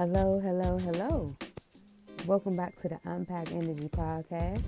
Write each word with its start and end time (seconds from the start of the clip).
Hello, 0.00 0.40
hello, 0.40 0.78
hello. 0.78 1.36
Welcome 2.24 2.56
back 2.56 2.74
to 2.80 2.88
the 2.88 2.98
Unpack 3.04 3.52
Energy 3.52 3.86
Podcast, 3.86 4.62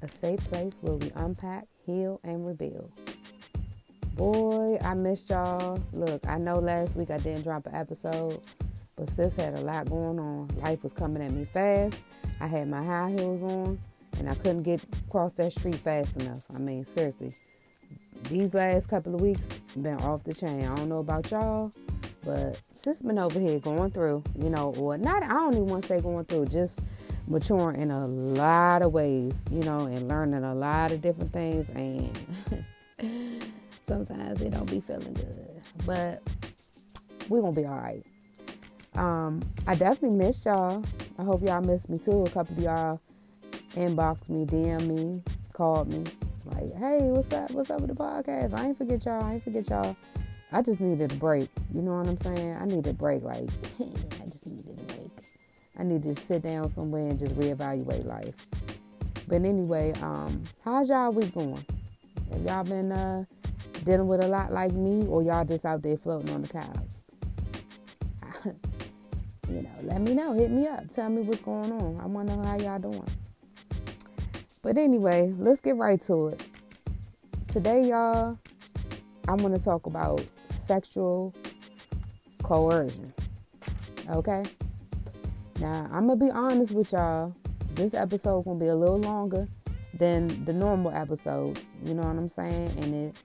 a 0.00 0.08
safe 0.08 0.42
place 0.48 0.72
where 0.80 0.94
we 0.94 1.12
unpack, 1.14 1.66
heal, 1.84 2.18
and 2.24 2.46
rebuild. 2.46 2.90
Boy, 4.14 4.78
I 4.80 4.94
missed 4.94 5.28
y'all. 5.28 5.78
Look, 5.92 6.26
I 6.26 6.38
know 6.38 6.58
last 6.58 6.96
week 6.96 7.10
I 7.10 7.18
didn't 7.18 7.42
drop 7.42 7.66
an 7.66 7.74
episode, 7.74 8.40
but 8.96 9.10
sis 9.10 9.36
had 9.36 9.58
a 9.58 9.60
lot 9.60 9.90
going 9.90 10.18
on. 10.18 10.48
Life 10.62 10.82
was 10.84 10.94
coming 10.94 11.22
at 11.22 11.32
me 11.32 11.44
fast. 11.44 11.98
I 12.40 12.46
had 12.46 12.70
my 12.70 12.82
high 12.82 13.10
heels 13.10 13.42
on, 13.42 13.78
and 14.18 14.26
I 14.26 14.34
couldn't 14.36 14.62
get 14.62 14.82
across 15.06 15.34
that 15.34 15.52
street 15.52 15.74
fast 15.74 16.16
enough. 16.16 16.44
I 16.54 16.56
mean, 16.60 16.86
seriously, 16.86 17.34
these 18.30 18.54
last 18.54 18.88
couple 18.88 19.16
of 19.16 19.20
weeks 19.20 19.42
been 19.76 20.00
off 20.00 20.24
the 20.24 20.32
chain. 20.32 20.64
I 20.64 20.74
don't 20.76 20.88
know 20.88 21.00
about 21.00 21.30
y'all, 21.30 21.70
but 22.26 22.60
sis 22.74 22.98
been 22.98 23.18
over 23.18 23.38
here 23.38 23.60
going 23.60 23.92
through, 23.92 24.22
you 24.36 24.50
know, 24.50 24.74
or 24.76 24.98
not. 24.98 25.22
I 25.22 25.28
don't 25.28 25.54
even 25.54 25.68
want 25.68 25.84
to 25.84 25.88
say 25.88 26.00
going 26.00 26.24
through, 26.24 26.46
just 26.46 26.74
maturing 27.28 27.80
in 27.80 27.92
a 27.92 28.06
lot 28.06 28.82
of 28.82 28.92
ways, 28.92 29.32
you 29.50 29.62
know, 29.62 29.86
and 29.86 30.08
learning 30.08 30.42
a 30.42 30.54
lot 30.54 30.90
of 30.90 31.00
different 31.00 31.32
things. 31.32 31.68
And 31.70 32.10
sometimes 33.88 34.42
it 34.42 34.50
don't 34.50 34.68
be 34.68 34.80
feeling 34.80 35.14
good, 35.14 35.62
but 35.86 36.20
we're 37.28 37.40
gonna 37.40 37.54
be 37.54 37.64
all 37.64 37.78
right. 37.78 38.04
Um, 38.96 39.40
I 39.68 39.76
definitely 39.76 40.18
missed 40.18 40.46
y'all. 40.46 40.82
I 41.18 41.22
hope 41.22 41.42
y'all 41.42 41.60
missed 41.60 41.88
me 41.88 41.98
too. 41.98 42.24
A 42.24 42.30
couple 42.30 42.56
of 42.56 42.62
y'all 42.62 43.00
inboxed 43.74 44.28
me, 44.28 44.46
DM 44.46 44.86
me, 44.88 45.22
called 45.52 45.88
me, 45.88 46.02
like, 46.46 46.74
"Hey, 46.74 46.98
what's 47.02 47.32
up? 47.32 47.52
What's 47.52 47.70
up 47.70 47.80
with 47.80 47.90
the 47.90 47.96
podcast? 47.96 48.52
I 48.52 48.66
ain't 48.66 48.78
forget 48.78 49.04
y'all. 49.04 49.22
I 49.22 49.34
ain't 49.34 49.44
forget 49.44 49.68
y'all." 49.70 49.96
I 50.52 50.62
just 50.62 50.80
needed 50.80 51.12
a 51.12 51.16
break. 51.16 51.50
You 51.74 51.82
know 51.82 51.96
what 51.96 52.08
I'm 52.08 52.20
saying? 52.20 52.56
I 52.60 52.64
needed 52.64 52.86
a 52.88 52.92
break. 52.92 53.22
Like, 53.22 53.48
I 53.80 54.24
just 54.24 54.46
needed 54.46 54.78
a 54.78 54.94
break. 54.94 55.10
I 55.78 55.82
needed 55.82 56.16
to 56.16 56.22
sit 56.22 56.42
down 56.42 56.70
somewhere 56.70 57.08
and 57.08 57.18
just 57.18 57.34
reevaluate 57.34 58.06
life. 58.06 58.46
But 59.28 59.42
anyway, 59.42 59.92
um, 60.02 60.44
how's 60.64 60.88
y'all 60.88 61.12
week 61.12 61.34
going? 61.34 61.64
Have 62.32 62.42
y'all 62.42 62.64
been 62.64 62.92
uh, 62.92 63.24
dealing 63.84 64.06
with 64.06 64.22
a 64.22 64.28
lot 64.28 64.52
like 64.52 64.72
me, 64.72 65.06
or 65.06 65.22
y'all 65.22 65.44
just 65.44 65.64
out 65.64 65.82
there 65.82 65.96
floating 65.96 66.30
on 66.30 66.42
the 66.42 66.48
clouds? 66.48 66.94
you 69.48 69.62
know, 69.62 69.70
let 69.82 70.00
me 70.00 70.14
know. 70.14 70.32
Hit 70.32 70.50
me 70.50 70.68
up. 70.68 70.94
Tell 70.94 71.10
me 71.10 71.22
what's 71.22 71.40
going 71.40 71.72
on. 71.72 72.00
I 72.00 72.06
want 72.06 72.28
to 72.28 72.36
know 72.36 72.44
how 72.44 72.56
y'all 72.58 72.78
doing. 72.78 73.08
But 74.62 74.78
anyway, 74.78 75.34
let's 75.38 75.60
get 75.60 75.76
right 75.76 76.00
to 76.02 76.28
it. 76.28 76.42
Today, 77.48 77.88
y'all, 77.88 78.38
I'm 79.28 79.38
going 79.38 79.52
to 79.52 79.62
talk 79.62 79.86
about 79.86 80.22
sexual 80.66 81.34
coercion. 82.42 83.12
Okay? 84.10 84.42
Now, 85.60 85.88
I'm 85.92 86.06
going 86.06 86.18
to 86.18 86.24
be 86.26 86.30
honest 86.30 86.72
with 86.72 86.92
y'all. 86.92 87.34
This 87.74 87.94
episode 87.94 88.44
going 88.44 88.58
to 88.58 88.64
be 88.64 88.68
a 88.68 88.74
little 88.74 88.98
longer 88.98 89.46
than 89.94 90.44
the 90.44 90.52
normal 90.52 90.92
episodes. 90.92 91.62
You 91.84 91.94
know 91.94 92.02
what 92.02 92.16
I'm 92.16 92.28
saying? 92.28 92.72
And 92.80 92.94
it 92.94 93.16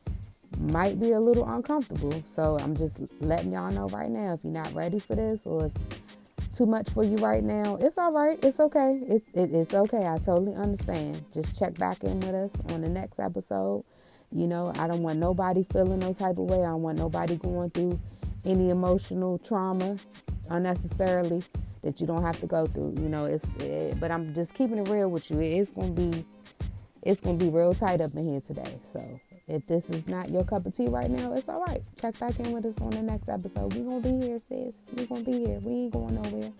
might 0.59 0.99
be 0.99 1.11
a 1.11 1.19
little 1.19 1.47
uncomfortable. 1.49 2.23
So 2.33 2.57
I'm 2.59 2.75
just 2.75 2.95
letting 3.21 3.51
y'all 3.51 3.71
know 3.71 3.87
right 3.89 4.09
now 4.09 4.33
if 4.33 4.41
you're 4.43 4.53
not 4.53 4.73
ready 4.73 4.99
for 4.99 5.15
this 5.15 5.45
or 5.45 5.65
it's 5.65 6.57
too 6.57 6.65
much 6.65 6.89
for 6.89 7.03
you 7.03 7.15
right 7.17 7.43
now, 7.43 7.77
it's 7.79 7.97
all 7.97 8.11
right. 8.11 8.37
It's 8.43 8.59
okay. 8.59 9.01
It, 9.07 9.23
it, 9.33 9.53
it's 9.53 9.73
okay. 9.73 10.05
I 10.05 10.17
totally 10.17 10.55
understand. 10.55 11.23
Just 11.33 11.57
check 11.57 11.75
back 11.75 12.03
in 12.03 12.19
with 12.19 12.35
us 12.35 12.51
on 12.69 12.81
the 12.81 12.89
next 12.89 13.19
episode. 13.19 13.83
You 14.31 14.47
know, 14.47 14.71
I 14.77 14.87
don't 14.87 15.03
want 15.03 15.19
nobody 15.19 15.65
feeling 15.71 15.99
no 15.99 16.13
type 16.13 16.37
of 16.37 16.45
way. 16.45 16.59
I 16.59 16.69
don't 16.69 16.81
want 16.81 16.97
nobody 16.97 17.35
going 17.35 17.69
through 17.71 17.99
any 18.45 18.69
emotional 18.69 19.37
trauma 19.39 19.97
unnecessarily 20.49 21.43
that 21.83 21.99
you 21.99 22.07
don't 22.07 22.21
have 22.21 22.39
to 22.39 22.47
go 22.47 22.65
through. 22.67 22.95
You 22.97 23.09
know, 23.09 23.25
it's 23.25 23.45
it, 23.59 23.99
but 23.99 24.11
I'm 24.11 24.33
just 24.33 24.53
keeping 24.53 24.77
it 24.77 24.87
real 24.87 25.09
with 25.09 25.29
you. 25.29 25.39
It's 25.39 25.71
gonna 25.71 25.91
be 25.91 26.25
it's 27.01 27.19
gonna 27.19 27.37
be 27.37 27.49
real 27.49 27.73
tight 27.73 28.01
up 28.01 28.13
in 28.13 28.29
here 28.29 28.41
today. 28.41 28.79
So 28.93 29.03
if 29.47 29.67
this 29.67 29.89
is 29.89 30.07
not 30.07 30.29
your 30.29 30.45
cup 30.45 30.65
of 30.65 30.75
tea 30.75 30.87
right 30.87 31.09
now, 31.09 31.33
it's 31.33 31.49
all 31.49 31.63
right. 31.65 31.81
Check 31.99 32.17
back 32.19 32.39
in 32.39 32.51
with 32.51 32.65
us 32.65 32.77
on 32.79 32.91
the 32.91 33.01
next 33.01 33.27
episode. 33.27 33.73
We're 33.73 33.83
gonna 33.83 33.99
be 33.99 34.27
here, 34.27 34.39
sis. 34.47 34.73
We're 34.95 35.07
gonna 35.07 35.23
be 35.23 35.45
here. 35.45 35.59
We 35.59 35.71
ain't 35.71 35.93
going 35.93 36.15
nowhere. 36.21 36.51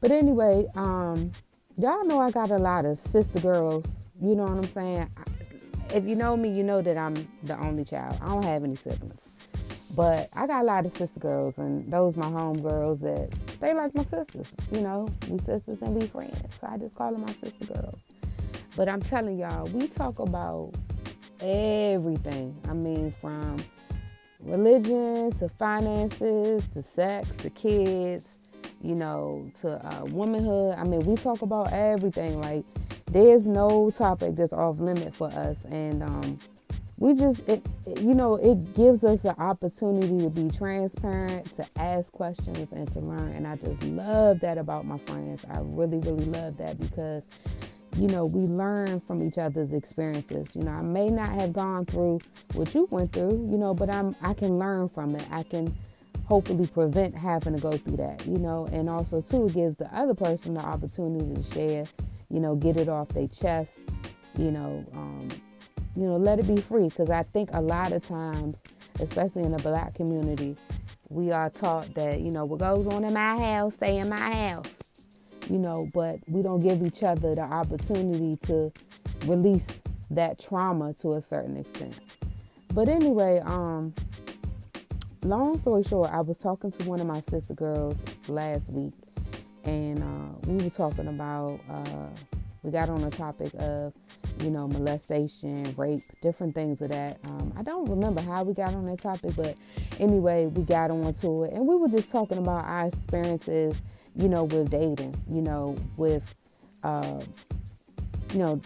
But 0.00 0.12
anyway, 0.12 0.66
um, 0.76 1.32
y'all 1.76 2.04
know 2.04 2.20
I 2.20 2.30
got 2.30 2.50
a 2.52 2.58
lot 2.58 2.84
of 2.84 2.98
sister 2.98 3.40
girls. 3.40 3.84
You 4.20 4.34
know 4.34 4.44
what 4.44 4.58
I'm 4.58 4.72
saying? 4.72 5.10
If 5.94 6.04
you 6.04 6.16
know 6.16 6.36
me, 6.36 6.50
you 6.50 6.62
know 6.62 6.82
that 6.82 6.98
I'm 6.98 7.14
the 7.44 7.58
only 7.58 7.84
child. 7.84 8.18
I 8.20 8.28
don't 8.28 8.44
have 8.44 8.64
any 8.64 8.76
siblings. 8.76 9.20
But 9.96 10.28
I 10.36 10.46
got 10.46 10.62
a 10.62 10.66
lot 10.66 10.86
of 10.86 10.96
sister 10.96 11.18
girls, 11.18 11.56
and 11.58 11.90
those 11.90 12.14
my 12.14 12.26
home 12.26 12.60
girls 12.60 13.00
that 13.00 13.30
they 13.60 13.74
like 13.74 13.94
my 13.94 14.04
sisters. 14.04 14.52
You 14.70 14.82
know, 14.82 15.08
we 15.28 15.38
sisters 15.38 15.78
and 15.80 15.94
we 15.94 16.06
friends. 16.06 16.38
So 16.60 16.68
I 16.70 16.76
just 16.76 16.94
call 16.94 17.12
them 17.12 17.22
my 17.22 17.32
sister 17.32 17.64
girls. 17.64 17.98
But 18.76 18.88
I'm 18.88 19.02
telling 19.02 19.38
y'all, 19.38 19.66
we 19.68 19.88
talk 19.88 20.18
about 20.18 20.72
everything. 21.40 22.56
I 22.68 22.74
mean, 22.74 23.12
from 23.20 23.56
religion 24.40 25.32
to 25.32 25.48
finances 25.48 26.64
to 26.74 26.82
sex 26.82 27.36
to 27.38 27.50
kids, 27.50 28.26
you 28.82 28.94
know, 28.94 29.50
to 29.60 29.84
uh, 29.84 30.04
womanhood. 30.06 30.76
I 30.78 30.84
mean, 30.84 31.00
we 31.00 31.16
talk 31.16 31.42
about 31.42 31.72
everything. 31.72 32.40
Like, 32.40 32.64
there's 33.10 33.46
no 33.46 33.90
topic 33.90 34.36
that's 34.36 34.52
off 34.52 34.78
limit 34.80 35.14
for 35.14 35.28
us, 35.28 35.64
and 35.66 36.02
um, 36.02 36.38
we 36.96 37.14
just, 37.14 37.40
it, 37.48 37.64
it, 37.86 38.00
you 38.00 38.14
know, 38.14 38.36
it 38.36 38.74
gives 38.74 39.04
us 39.04 39.24
an 39.24 39.34
opportunity 39.38 40.18
to 40.18 40.30
be 40.30 40.50
transparent, 40.50 41.54
to 41.56 41.64
ask 41.76 42.10
questions, 42.12 42.68
and 42.72 42.90
to 42.92 43.00
learn. 43.00 43.32
And 43.32 43.46
I 43.46 43.56
just 43.56 43.82
love 43.84 44.40
that 44.40 44.58
about 44.58 44.84
my 44.84 44.98
friends. 44.98 45.44
I 45.50 45.60
really, 45.60 45.98
really 45.98 46.24
love 46.26 46.56
that 46.58 46.78
because 46.80 47.24
you 47.96 48.06
know, 48.06 48.26
we 48.26 48.42
learn 48.42 49.00
from 49.00 49.22
each 49.22 49.38
other's 49.38 49.72
experiences. 49.72 50.48
You 50.54 50.62
know, 50.62 50.72
I 50.72 50.82
may 50.82 51.08
not 51.08 51.30
have 51.30 51.52
gone 51.52 51.84
through 51.84 52.20
what 52.54 52.72
you 52.74 52.86
went 52.90 53.12
through, 53.12 53.48
you 53.50 53.58
know, 53.58 53.74
but 53.74 53.90
I'm 53.90 54.14
I 54.22 54.34
can 54.34 54.58
learn 54.58 54.88
from 54.88 55.16
it. 55.16 55.24
I 55.30 55.42
can 55.42 55.74
hopefully 56.26 56.66
prevent 56.66 57.14
having 57.14 57.56
to 57.56 57.60
go 57.60 57.72
through 57.72 57.96
that, 57.96 58.24
you 58.26 58.38
know, 58.38 58.68
and 58.70 58.88
also 58.88 59.20
too 59.20 59.46
it 59.46 59.54
gives 59.54 59.76
the 59.76 59.92
other 59.96 60.14
person 60.14 60.54
the 60.54 60.60
opportunity 60.60 61.34
to 61.34 61.54
share, 61.54 61.84
you 62.30 62.40
know, 62.40 62.54
get 62.54 62.76
it 62.76 62.88
off 62.88 63.08
their 63.08 63.28
chest, 63.28 63.78
you 64.36 64.50
know, 64.50 64.84
um, 64.94 65.28
you 65.96 66.04
know, 66.04 66.16
let 66.16 66.38
it 66.38 66.46
be 66.46 66.60
free 66.60 66.88
because 66.88 67.10
I 67.10 67.22
think 67.22 67.50
a 67.52 67.60
lot 67.60 67.92
of 67.92 68.06
times, 68.06 68.62
especially 69.00 69.42
in 69.42 69.52
the 69.52 69.62
black 69.62 69.94
community, 69.94 70.56
we 71.08 71.30
are 71.32 71.50
taught 71.50 71.92
that, 71.94 72.20
you 72.20 72.30
know, 72.30 72.44
what 72.44 72.60
goes 72.60 72.86
on 72.86 73.04
in 73.04 73.14
my 73.14 73.38
house, 73.38 73.74
stay 73.74 73.98
in 73.98 74.08
my 74.08 74.16
house 74.16 74.72
you 75.50 75.58
know, 75.58 75.88
but 75.94 76.18
we 76.28 76.42
don't 76.42 76.60
give 76.60 76.82
each 76.82 77.02
other 77.02 77.34
the 77.34 77.42
opportunity 77.42 78.36
to 78.46 78.72
release 79.26 79.66
that 80.10 80.38
trauma 80.38 80.92
to 80.94 81.14
a 81.14 81.22
certain 81.22 81.56
extent. 81.56 81.96
But 82.74 82.88
anyway, 82.88 83.40
um, 83.44 83.94
long 85.22 85.58
story 85.60 85.84
short, 85.84 86.10
I 86.12 86.20
was 86.20 86.36
talking 86.36 86.70
to 86.72 86.84
one 86.84 87.00
of 87.00 87.06
my 87.06 87.20
sister 87.30 87.54
girls 87.54 87.96
last 88.28 88.68
week, 88.68 88.92
and 89.64 90.02
uh, 90.02 90.50
we 90.50 90.64
were 90.64 90.70
talking 90.70 91.08
about, 91.08 91.60
uh, 91.70 92.08
we 92.62 92.70
got 92.70 92.88
on 92.88 93.00
the 93.02 93.10
topic 93.10 93.52
of, 93.58 93.92
you 94.40 94.50
know, 94.50 94.68
molestation, 94.68 95.74
rape, 95.76 96.00
different 96.22 96.54
things 96.54 96.80
of 96.80 96.90
that. 96.90 97.18
Um, 97.24 97.52
I 97.56 97.62
don't 97.62 97.88
remember 97.88 98.20
how 98.20 98.42
we 98.42 98.54
got 98.54 98.74
on 98.74 98.86
that 98.86 99.00
topic, 99.00 99.32
but 99.36 99.56
anyway, 99.98 100.46
we 100.46 100.62
got 100.62 100.90
onto 100.90 101.44
it, 101.44 101.52
and 101.52 101.66
we 101.66 101.76
were 101.76 101.88
just 101.88 102.10
talking 102.10 102.38
about 102.38 102.64
our 102.64 102.86
experiences 102.86 103.80
you 104.18 104.28
know, 104.28 104.44
with 104.44 104.68
dating, 104.70 105.14
you 105.30 105.40
know, 105.40 105.76
with, 105.96 106.34
uh, 106.82 107.20
you 108.32 108.38
know, 108.40 108.60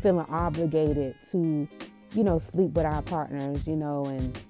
feeling 0.00 0.24
obligated 0.30 1.16
to, 1.30 1.68
you 2.12 2.24
know, 2.24 2.38
sleep 2.38 2.70
with 2.70 2.86
our 2.86 3.02
partners, 3.02 3.66
you 3.66 3.74
know, 3.74 4.06
and 4.06 4.40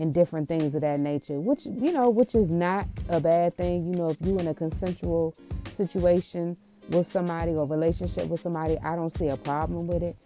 and 0.00 0.14
different 0.14 0.48
things 0.48 0.74
of 0.74 0.80
that 0.80 1.00
nature, 1.00 1.38
which 1.38 1.66
you 1.66 1.92
know, 1.92 2.08
which 2.10 2.34
is 2.34 2.48
not 2.48 2.86
a 3.08 3.20
bad 3.20 3.56
thing. 3.56 3.92
You 3.92 3.98
know, 3.98 4.10
if 4.10 4.16
you're 4.20 4.40
in 4.40 4.48
a 4.48 4.54
consensual 4.54 5.34
situation 5.70 6.56
with 6.88 7.06
somebody 7.06 7.52
or 7.52 7.66
relationship 7.66 8.26
with 8.26 8.40
somebody, 8.40 8.78
I 8.78 8.96
don't 8.96 9.16
see 9.16 9.28
a 9.28 9.36
problem 9.36 9.86
with 9.86 10.02
it. 10.02 10.16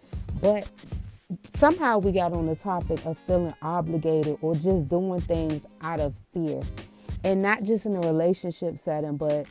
But 0.40 0.70
somehow 1.54 1.98
we 1.98 2.12
got 2.12 2.32
on 2.32 2.46
the 2.46 2.56
topic 2.56 3.04
of 3.04 3.18
feeling 3.26 3.54
obligated 3.62 4.38
or 4.40 4.54
just 4.54 4.88
doing 4.88 5.20
things 5.20 5.62
out 5.82 6.00
of 6.00 6.14
fear 6.32 6.62
and 7.22 7.42
not 7.42 7.62
just 7.64 7.86
in 7.86 7.96
a 7.96 8.00
relationship 8.00 8.76
setting, 8.84 9.16
but 9.16 9.46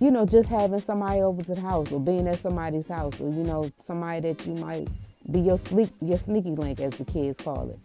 you 0.00 0.10
know, 0.10 0.24
just 0.24 0.48
having 0.48 0.80
somebody 0.80 1.20
over 1.20 1.42
to 1.42 1.54
the 1.54 1.60
house 1.60 1.90
or 1.90 2.00
being 2.00 2.28
at 2.28 2.40
somebody's 2.40 2.88
house 2.88 3.20
or 3.20 3.30
you 3.30 3.42
know, 3.42 3.70
somebody 3.82 4.20
that 4.20 4.46
you 4.46 4.54
might 4.54 4.88
be 5.30 5.40
your 5.40 5.58
sleep 5.58 5.90
your 6.00 6.18
sneaky 6.18 6.50
link 6.50 6.80
as 6.80 6.96
the 6.96 7.04
kids 7.04 7.40
call 7.42 7.70
it. 7.70 7.78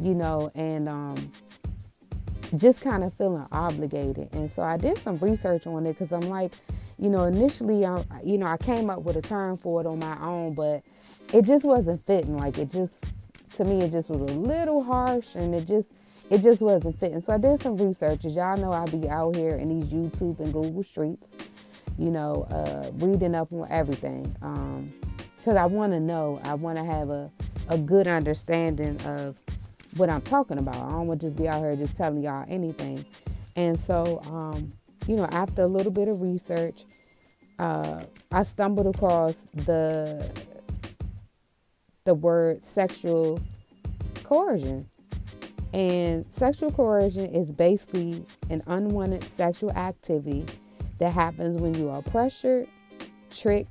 You 0.00 0.14
know, 0.14 0.50
and 0.54 0.88
um 0.88 1.32
just 2.56 2.80
kind 2.80 3.04
of 3.04 3.14
feeling 3.14 3.46
obligated. 3.52 4.28
And 4.32 4.50
so 4.50 4.62
I 4.62 4.76
did 4.76 4.98
some 4.98 5.18
research 5.18 5.66
on 5.66 5.86
it 5.86 5.96
cuz 5.98 6.12
I'm 6.12 6.28
like, 6.28 6.52
you 6.98 7.10
know, 7.10 7.24
initially 7.24 7.84
I 7.84 8.04
you 8.24 8.38
know, 8.38 8.46
I 8.46 8.56
came 8.56 8.90
up 8.90 9.02
with 9.02 9.16
a 9.16 9.22
term 9.22 9.56
for 9.56 9.80
it 9.80 9.86
on 9.86 9.98
my 9.98 10.18
own, 10.20 10.54
but 10.54 10.82
it 11.32 11.44
just 11.44 11.64
wasn't 11.64 12.04
fitting 12.06 12.36
like 12.36 12.58
it 12.58 12.70
just 12.70 12.94
to 13.56 13.64
me 13.64 13.82
it 13.82 13.92
just 13.92 14.08
was 14.08 14.20
a 14.20 14.34
little 14.34 14.82
harsh 14.82 15.34
and 15.34 15.54
it 15.54 15.66
just 15.66 15.88
it 16.30 16.42
just 16.42 16.62
wasn't 16.62 16.98
fitting. 16.98 17.20
So 17.20 17.32
I 17.32 17.38
did 17.38 17.60
some 17.60 17.76
research. 17.76 18.24
As 18.24 18.34
y'all 18.34 18.56
know, 18.56 18.72
I 18.72 18.86
be 18.86 19.08
out 19.08 19.34
here 19.34 19.56
in 19.56 19.80
these 19.80 19.90
YouTube 19.90 20.38
and 20.38 20.52
Google 20.52 20.84
streets, 20.84 21.32
you 21.98 22.10
know, 22.10 22.46
uh, 22.50 22.90
reading 23.04 23.34
up 23.34 23.52
on 23.52 23.66
everything. 23.68 24.22
Because 24.22 25.56
um, 25.56 25.58
I 25.58 25.66
want 25.66 25.92
to 25.92 25.98
know, 25.98 26.40
I 26.44 26.54
want 26.54 26.78
to 26.78 26.84
have 26.84 27.10
a, 27.10 27.30
a 27.68 27.76
good 27.76 28.06
understanding 28.06 29.00
of 29.06 29.36
what 29.96 30.10
I'm 30.10 30.22
talking 30.22 30.58
about. 30.58 30.76
I 30.76 30.90
don't 30.90 31.06
want 31.06 31.20
to 31.20 31.28
just 31.28 31.36
be 31.36 31.48
out 31.48 31.60
here 31.60 31.76
just 31.76 31.96
telling 31.96 32.22
y'all 32.22 32.44
anything. 32.48 33.04
And 33.56 33.78
so, 33.78 34.20
um, 34.26 34.72
you 35.06 35.16
know, 35.16 35.26
after 35.32 35.62
a 35.62 35.66
little 35.66 35.92
bit 35.92 36.08
of 36.08 36.20
research, 36.22 36.84
uh, 37.58 38.02
I 38.32 38.42
stumbled 38.42 38.94
across 38.94 39.36
the 39.52 40.30
the 42.04 42.14
word 42.14 42.64
sexual 42.64 43.40
coercion. 44.24 44.88
And 45.72 46.24
sexual 46.30 46.72
coercion 46.72 47.26
is 47.26 47.50
basically 47.50 48.24
an 48.48 48.62
unwanted 48.66 49.24
sexual 49.36 49.70
activity 49.72 50.44
that 50.98 51.12
happens 51.12 51.56
when 51.56 51.74
you 51.74 51.88
are 51.90 52.02
pressured, 52.02 52.66
tricked, 53.30 53.70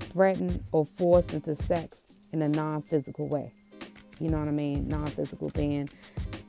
threatened, 0.00 0.62
or 0.72 0.86
forced 0.86 1.34
into 1.34 1.54
sex 1.54 2.00
in 2.32 2.42
a 2.42 2.48
non 2.48 2.82
physical 2.82 3.28
way. 3.28 3.52
You 4.20 4.30
know 4.30 4.38
what 4.38 4.48
I 4.48 4.52
mean? 4.52 4.88
Non 4.88 5.06
physical 5.06 5.50
being 5.50 5.88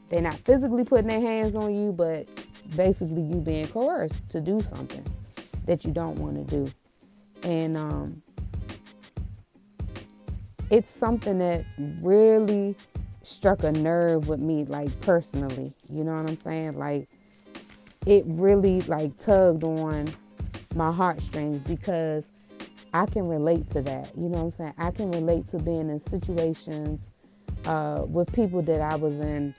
they're 0.09 0.21
not 0.21 0.35
physically 0.35 0.83
putting 0.83 1.07
their 1.07 1.19
hands 1.19 1.55
on 1.55 1.73
you, 1.75 1.91
but 1.91 2.27
basically 2.75 3.21
you 3.21 3.41
being 3.41 3.67
coerced 3.67 4.29
to 4.29 4.41
do 4.41 4.61
something 4.61 5.03
that 5.65 5.83
you 5.83 5.91
don't 5.91 6.17
want 6.19 6.47
to 6.47 6.55
do. 6.55 6.71
And 7.43 7.75
um, 7.75 8.21
it's 10.69 10.89
something 10.89 11.39
that 11.39 11.65
really 12.01 12.75
struck 13.23 13.63
a 13.63 13.71
nerve 13.71 14.27
with 14.27 14.39
me, 14.39 14.65
like 14.65 14.99
personally. 15.01 15.73
You 15.89 16.03
know 16.03 16.15
what 16.15 16.29
I'm 16.29 16.39
saying? 16.41 16.77
Like 16.77 17.07
it 18.05 18.23
really 18.27 18.81
like 18.81 19.17
tugged 19.17 19.63
on 19.63 20.07
my 20.75 20.91
heartstrings 20.91 21.61
because 21.67 22.27
I 22.93 23.05
can 23.07 23.27
relate 23.27 23.69
to 23.71 23.81
that. 23.81 24.15
You 24.15 24.29
know 24.29 24.43
what 24.43 24.43
I'm 24.43 24.51
saying? 24.51 24.73
I 24.77 24.91
can 24.91 25.11
relate 25.11 25.49
to 25.49 25.59
being 25.59 25.89
in 25.89 25.99
situations 25.99 27.01
uh, 27.65 28.05
with 28.07 28.31
people 28.33 28.61
that 28.61 28.81
I 28.81 28.95
was 28.95 29.13
in, 29.19 29.55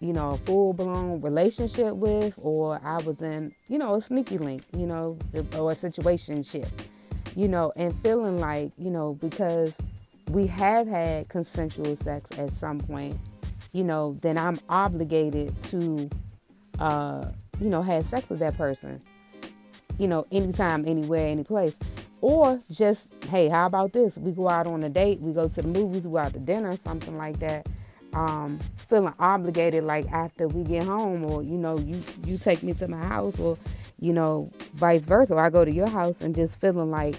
you 0.00 0.12
know, 0.12 0.32
a 0.32 0.36
full 0.38 0.72
blown 0.72 1.20
relationship 1.20 1.94
with, 1.94 2.34
or 2.42 2.80
I 2.84 2.98
was 2.98 3.20
in, 3.20 3.54
you 3.68 3.78
know, 3.78 3.94
a 3.94 4.02
sneaky 4.02 4.38
link, 4.38 4.62
you 4.76 4.86
know, 4.86 5.18
or 5.56 5.72
a 5.72 5.74
situation 5.74 6.42
ship, 6.42 6.68
you 7.34 7.48
know, 7.48 7.72
and 7.76 7.94
feeling 8.02 8.38
like, 8.38 8.72
you 8.78 8.90
know, 8.90 9.14
because 9.14 9.72
we 10.30 10.46
have 10.46 10.86
had 10.86 11.28
consensual 11.28 11.96
sex 11.96 12.30
at 12.38 12.52
some 12.52 12.78
point, 12.78 13.16
you 13.72 13.84
know, 13.84 14.16
then 14.20 14.38
I'm 14.38 14.60
obligated 14.68 15.60
to, 15.64 16.10
uh, 16.78 17.24
you 17.60 17.68
know, 17.70 17.82
have 17.82 18.06
sex 18.06 18.28
with 18.28 18.38
that 18.38 18.56
person, 18.56 19.00
you 19.98 20.06
know, 20.06 20.26
anytime, 20.30 20.86
anywhere, 20.86 21.26
any 21.26 21.44
place. 21.44 21.74
Or 22.20 22.58
just, 22.70 23.06
hey, 23.28 23.48
how 23.48 23.66
about 23.66 23.92
this? 23.92 24.16
We 24.16 24.32
go 24.32 24.48
out 24.48 24.66
on 24.66 24.82
a 24.84 24.88
date, 24.88 25.20
we 25.20 25.32
go 25.32 25.48
to 25.48 25.62
the 25.62 25.68
movies, 25.68 26.04
we 26.06 26.12
go 26.12 26.18
out 26.18 26.32
to 26.32 26.38
dinner, 26.38 26.76
something 26.84 27.16
like 27.16 27.38
that. 27.40 27.66
Um, 28.14 28.58
feeling 28.88 29.12
obligated 29.18 29.84
like 29.84 30.10
after 30.10 30.48
we 30.48 30.64
get 30.64 30.84
home 30.84 31.24
or 31.26 31.42
you 31.42 31.58
know 31.58 31.78
you 31.78 32.02
you 32.24 32.38
take 32.38 32.62
me 32.62 32.72
to 32.74 32.88
my 32.88 33.04
house 33.04 33.38
or 33.38 33.58
you 34.00 34.14
know 34.14 34.50
vice 34.74 35.04
versa 35.04 35.36
I 35.36 35.50
go 35.50 35.62
to 35.62 35.70
your 35.70 35.88
house 35.90 36.22
and 36.22 36.34
just 36.34 36.58
feeling 36.58 36.90
like 36.90 37.16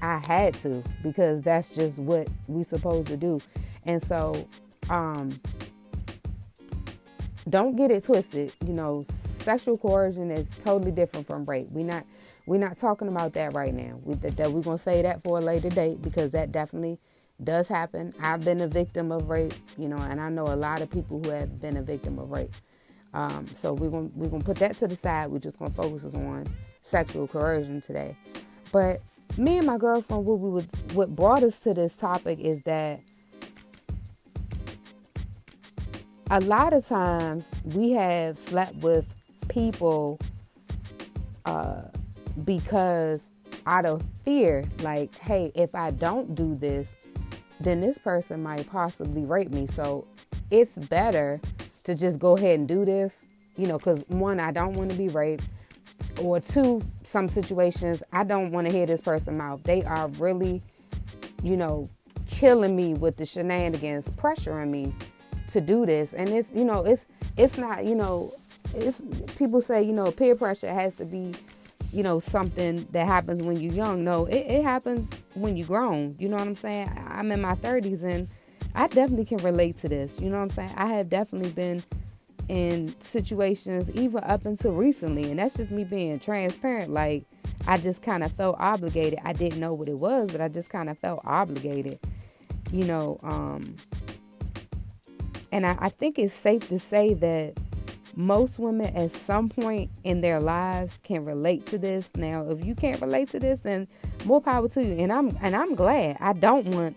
I 0.00 0.22
had 0.24 0.54
to 0.62 0.84
because 1.02 1.42
that's 1.42 1.74
just 1.74 1.98
what 1.98 2.28
we 2.46 2.62
supposed 2.62 3.08
to 3.08 3.16
do. 3.16 3.40
And 3.84 4.00
so 4.00 4.48
um 4.90 5.30
don't 7.48 7.76
get 7.76 7.90
it 7.90 8.04
twisted. 8.04 8.52
You 8.64 8.72
know, 8.72 9.04
sexual 9.40 9.76
coercion 9.76 10.30
is 10.30 10.46
totally 10.64 10.92
different 10.92 11.26
from 11.26 11.44
rape. 11.44 11.70
We 11.70 11.82
not 11.82 12.06
we're 12.46 12.58
not 12.58 12.78
talking 12.78 13.08
about 13.08 13.34
that 13.34 13.52
right 13.52 13.72
now. 13.72 14.00
We 14.02 14.14
that, 14.16 14.36
that 14.36 14.52
we're 14.52 14.62
gonna 14.62 14.78
say 14.78 15.02
that 15.02 15.22
for 15.22 15.38
a 15.38 15.40
later 15.40 15.70
date 15.70 16.02
because 16.02 16.32
that 16.32 16.52
definitely 16.52 16.98
does 17.42 17.68
happen. 17.68 18.14
I've 18.20 18.44
been 18.44 18.60
a 18.60 18.68
victim 18.68 19.12
of 19.12 19.28
rape, 19.28 19.54
you 19.76 19.88
know, 19.88 19.96
and 19.96 20.20
I 20.20 20.28
know 20.28 20.44
a 20.44 20.56
lot 20.56 20.82
of 20.82 20.90
people 20.90 21.22
who 21.22 21.30
have 21.30 21.60
been 21.60 21.76
a 21.76 21.82
victim 21.82 22.18
of 22.18 22.30
rape. 22.30 22.54
Um, 23.14 23.46
so 23.56 23.72
we're 23.72 23.90
gonna 23.90 24.10
we're 24.14 24.28
gonna 24.28 24.44
put 24.44 24.56
that 24.58 24.78
to 24.78 24.88
the 24.88 24.96
side. 24.96 25.30
We're 25.30 25.38
just 25.38 25.58
gonna 25.58 25.70
focus 25.70 26.04
on 26.14 26.46
sexual 26.82 27.28
coercion 27.28 27.80
today. 27.80 28.16
But 28.70 29.02
me 29.36 29.58
and 29.58 29.66
my 29.66 29.78
girlfriend, 29.78 30.24
what 30.24 30.38
we 30.40 30.50
would, 30.50 30.92
what 30.94 31.14
brought 31.14 31.42
us 31.42 31.58
to 31.60 31.74
this 31.74 31.94
topic 31.94 32.38
is 32.38 32.62
that 32.64 33.00
a 36.30 36.40
lot 36.40 36.72
of 36.72 36.86
times 36.86 37.48
we 37.74 37.90
have 37.90 38.38
slept 38.38 38.74
with 38.76 39.12
people 39.48 40.18
uh, 41.44 41.82
because 42.44 43.28
out 43.66 43.86
of 43.86 44.02
fear, 44.24 44.64
like, 44.80 45.16
hey, 45.18 45.52
if 45.54 45.74
I 45.74 45.90
don't 45.90 46.34
do 46.34 46.54
this, 46.54 46.88
then 47.60 47.80
this 47.80 47.98
person 47.98 48.42
might 48.42 48.68
possibly 48.70 49.24
rape 49.24 49.50
me. 49.50 49.66
So 49.68 50.06
it's 50.50 50.76
better 50.76 51.40
to 51.84 51.94
just 51.94 52.18
go 52.18 52.36
ahead 52.36 52.58
and 52.58 52.68
do 52.68 52.84
this, 52.84 53.12
you 53.56 53.66
know, 53.66 53.78
because 53.78 54.04
one, 54.08 54.40
I 54.40 54.50
don't 54.52 54.74
want 54.74 54.90
to 54.90 54.96
be 54.96 55.08
raped 55.08 55.44
or 56.20 56.40
two, 56.40 56.82
some 57.04 57.28
situations, 57.28 58.02
I 58.12 58.24
don't 58.24 58.50
want 58.50 58.66
to 58.66 58.72
hear 58.72 58.86
this 58.86 59.00
person 59.00 59.36
mouth. 59.36 59.62
They 59.62 59.82
are 59.84 60.08
really, 60.08 60.62
you 61.42 61.56
know, 61.56 61.88
killing 62.28 62.74
me 62.74 62.94
with 62.94 63.16
the 63.16 63.26
shenanigans, 63.26 64.08
pressuring 64.10 64.70
me 64.70 64.94
to 65.48 65.60
do 65.60 65.86
this. 65.86 66.12
And 66.14 66.28
it's, 66.28 66.48
you 66.54 66.64
know, 66.64 66.84
it's 66.84 67.04
it's 67.36 67.58
not, 67.58 67.84
you 67.84 67.94
know, 67.94 68.32
it's 68.74 69.00
people 69.36 69.60
say, 69.60 69.82
you 69.82 69.92
know, 69.92 70.10
peer 70.10 70.34
pressure 70.34 70.72
has 70.72 70.94
to 70.96 71.04
be, 71.04 71.34
you 71.92 72.02
know, 72.02 72.20
something 72.20 72.86
that 72.92 73.06
happens 73.06 73.42
when 73.42 73.60
you're 73.60 73.72
young. 73.72 74.02
No, 74.04 74.26
it, 74.26 74.46
it 74.46 74.62
happens 74.62 75.12
when 75.34 75.56
you're 75.56 75.66
grown. 75.66 76.16
You 76.18 76.28
know 76.28 76.36
what 76.36 76.46
I'm 76.46 76.56
saying? 76.56 76.90
I'm 77.08 77.30
in 77.30 77.40
my 77.40 77.54
30s 77.54 78.02
and 78.02 78.28
I 78.74 78.88
definitely 78.88 79.26
can 79.26 79.38
relate 79.38 79.78
to 79.82 79.88
this. 79.88 80.18
You 80.18 80.30
know 80.30 80.38
what 80.38 80.44
I'm 80.44 80.50
saying? 80.50 80.72
I 80.76 80.86
have 80.86 81.10
definitely 81.10 81.50
been 81.50 81.82
in 82.48 82.94
situations 83.00 83.90
even 83.92 84.22
up 84.24 84.44
until 84.46 84.72
recently 84.72 85.30
and 85.30 85.38
that's 85.38 85.56
just 85.56 85.70
me 85.70 85.84
being 85.84 86.18
transparent 86.18 86.92
like 86.92 87.24
i 87.68 87.76
just 87.76 88.02
kind 88.02 88.24
of 88.24 88.32
felt 88.32 88.56
obligated 88.58 89.18
i 89.24 89.32
didn't 89.32 89.60
know 89.60 89.72
what 89.72 89.86
it 89.86 89.96
was 89.96 90.30
but 90.32 90.40
i 90.40 90.48
just 90.48 90.68
kind 90.68 90.90
of 90.90 90.98
felt 90.98 91.20
obligated 91.24 92.00
you 92.72 92.84
know 92.84 93.18
um 93.22 93.76
and 95.52 95.66
I, 95.66 95.76
I 95.78 95.88
think 95.90 96.18
it's 96.18 96.34
safe 96.34 96.68
to 96.68 96.78
say 96.78 97.14
that 97.14 97.54
most 98.14 98.58
women 98.58 98.94
at 98.96 99.10
some 99.10 99.48
point 99.48 99.90
in 100.04 100.20
their 100.20 100.40
lives 100.40 100.98
can 101.02 101.24
relate 101.24 101.66
to 101.66 101.78
this 101.78 102.08
now 102.16 102.48
if 102.50 102.64
you 102.64 102.74
can't 102.74 103.00
relate 103.00 103.28
to 103.30 103.38
this 103.38 103.60
then 103.60 103.86
more 104.24 104.40
power 104.40 104.68
to 104.68 104.84
you 104.84 104.94
and 104.94 105.12
i'm 105.12 105.36
and 105.42 105.56
i'm 105.56 105.74
glad 105.74 106.16
i 106.20 106.32
don't 106.32 106.66
want 106.68 106.96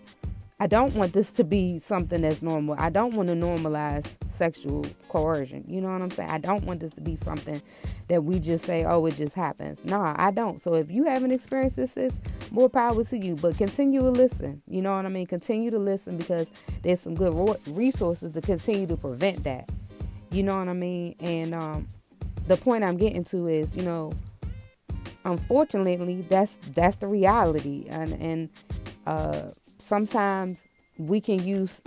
i 0.60 0.66
don't 0.66 0.94
want 0.94 1.12
this 1.12 1.30
to 1.30 1.44
be 1.44 1.78
something 1.78 2.22
that's 2.22 2.42
normal 2.42 2.76
i 2.78 2.90
don't 2.90 3.14
want 3.14 3.28
to 3.28 3.34
normalize 3.34 4.06
sexual 4.36 4.84
coercion. 5.08 5.64
You 5.66 5.80
know 5.80 5.90
what 5.90 6.02
I'm 6.02 6.10
saying? 6.10 6.30
I 6.30 6.38
don't 6.38 6.64
want 6.64 6.80
this 6.80 6.92
to 6.94 7.00
be 7.00 7.16
something 7.16 7.60
that 8.08 8.22
we 8.22 8.38
just 8.38 8.64
say, 8.64 8.84
oh, 8.84 9.06
it 9.06 9.16
just 9.16 9.34
happens. 9.34 9.84
Nah, 9.84 10.14
I 10.16 10.30
don't. 10.30 10.62
So 10.62 10.74
if 10.74 10.90
you 10.90 11.04
haven't 11.04 11.32
experienced 11.32 11.76
this, 11.76 11.92
sis, 11.92 12.14
more 12.50 12.68
power 12.68 13.02
to 13.02 13.18
you. 13.18 13.34
But 13.34 13.56
continue 13.56 14.00
to 14.00 14.10
listen. 14.10 14.62
You 14.68 14.82
know 14.82 14.94
what 14.94 15.06
I 15.06 15.08
mean? 15.08 15.26
Continue 15.26 15.70
to 15.70 15.78
listen 15.78 16.16
because 16.16 16.48
there's 16.82 17.00
some 17.00 17.14
good 17.14 17.34
resources 17.66 18.32
to 18.32 18.40
continue 18.40 18.86
to 18.86 18.96
prevent 18.96 19.42
that. 19.44 19.68
You 20.36 20.42
know 20.42 20.58
what 20.58 20.68
I 20.68 20.74
mean? 20.74 21.16
And 21.18 21.54
um, 21.54 21.88
the 22.46 22.58
point 22.58 22.84
I'm 22.84 22.98
getting 22.98 23.24
to 23.24 23.48
is, 23.48 23.74
you 23.74 23.84
know, 23.84 24.12
unfortunately, 25.24 26.26
that's 26.28 26.52
that's 26.74 26.96
the 26.96 27.06
reality, 27.06 27.86
and 27.88 28.12
and 28.12 28.50
uh, 29.06 29.48
sometimes 29.78 30.58
we 30.98 31.22
can 31.22 31.42
use 31.42 31.80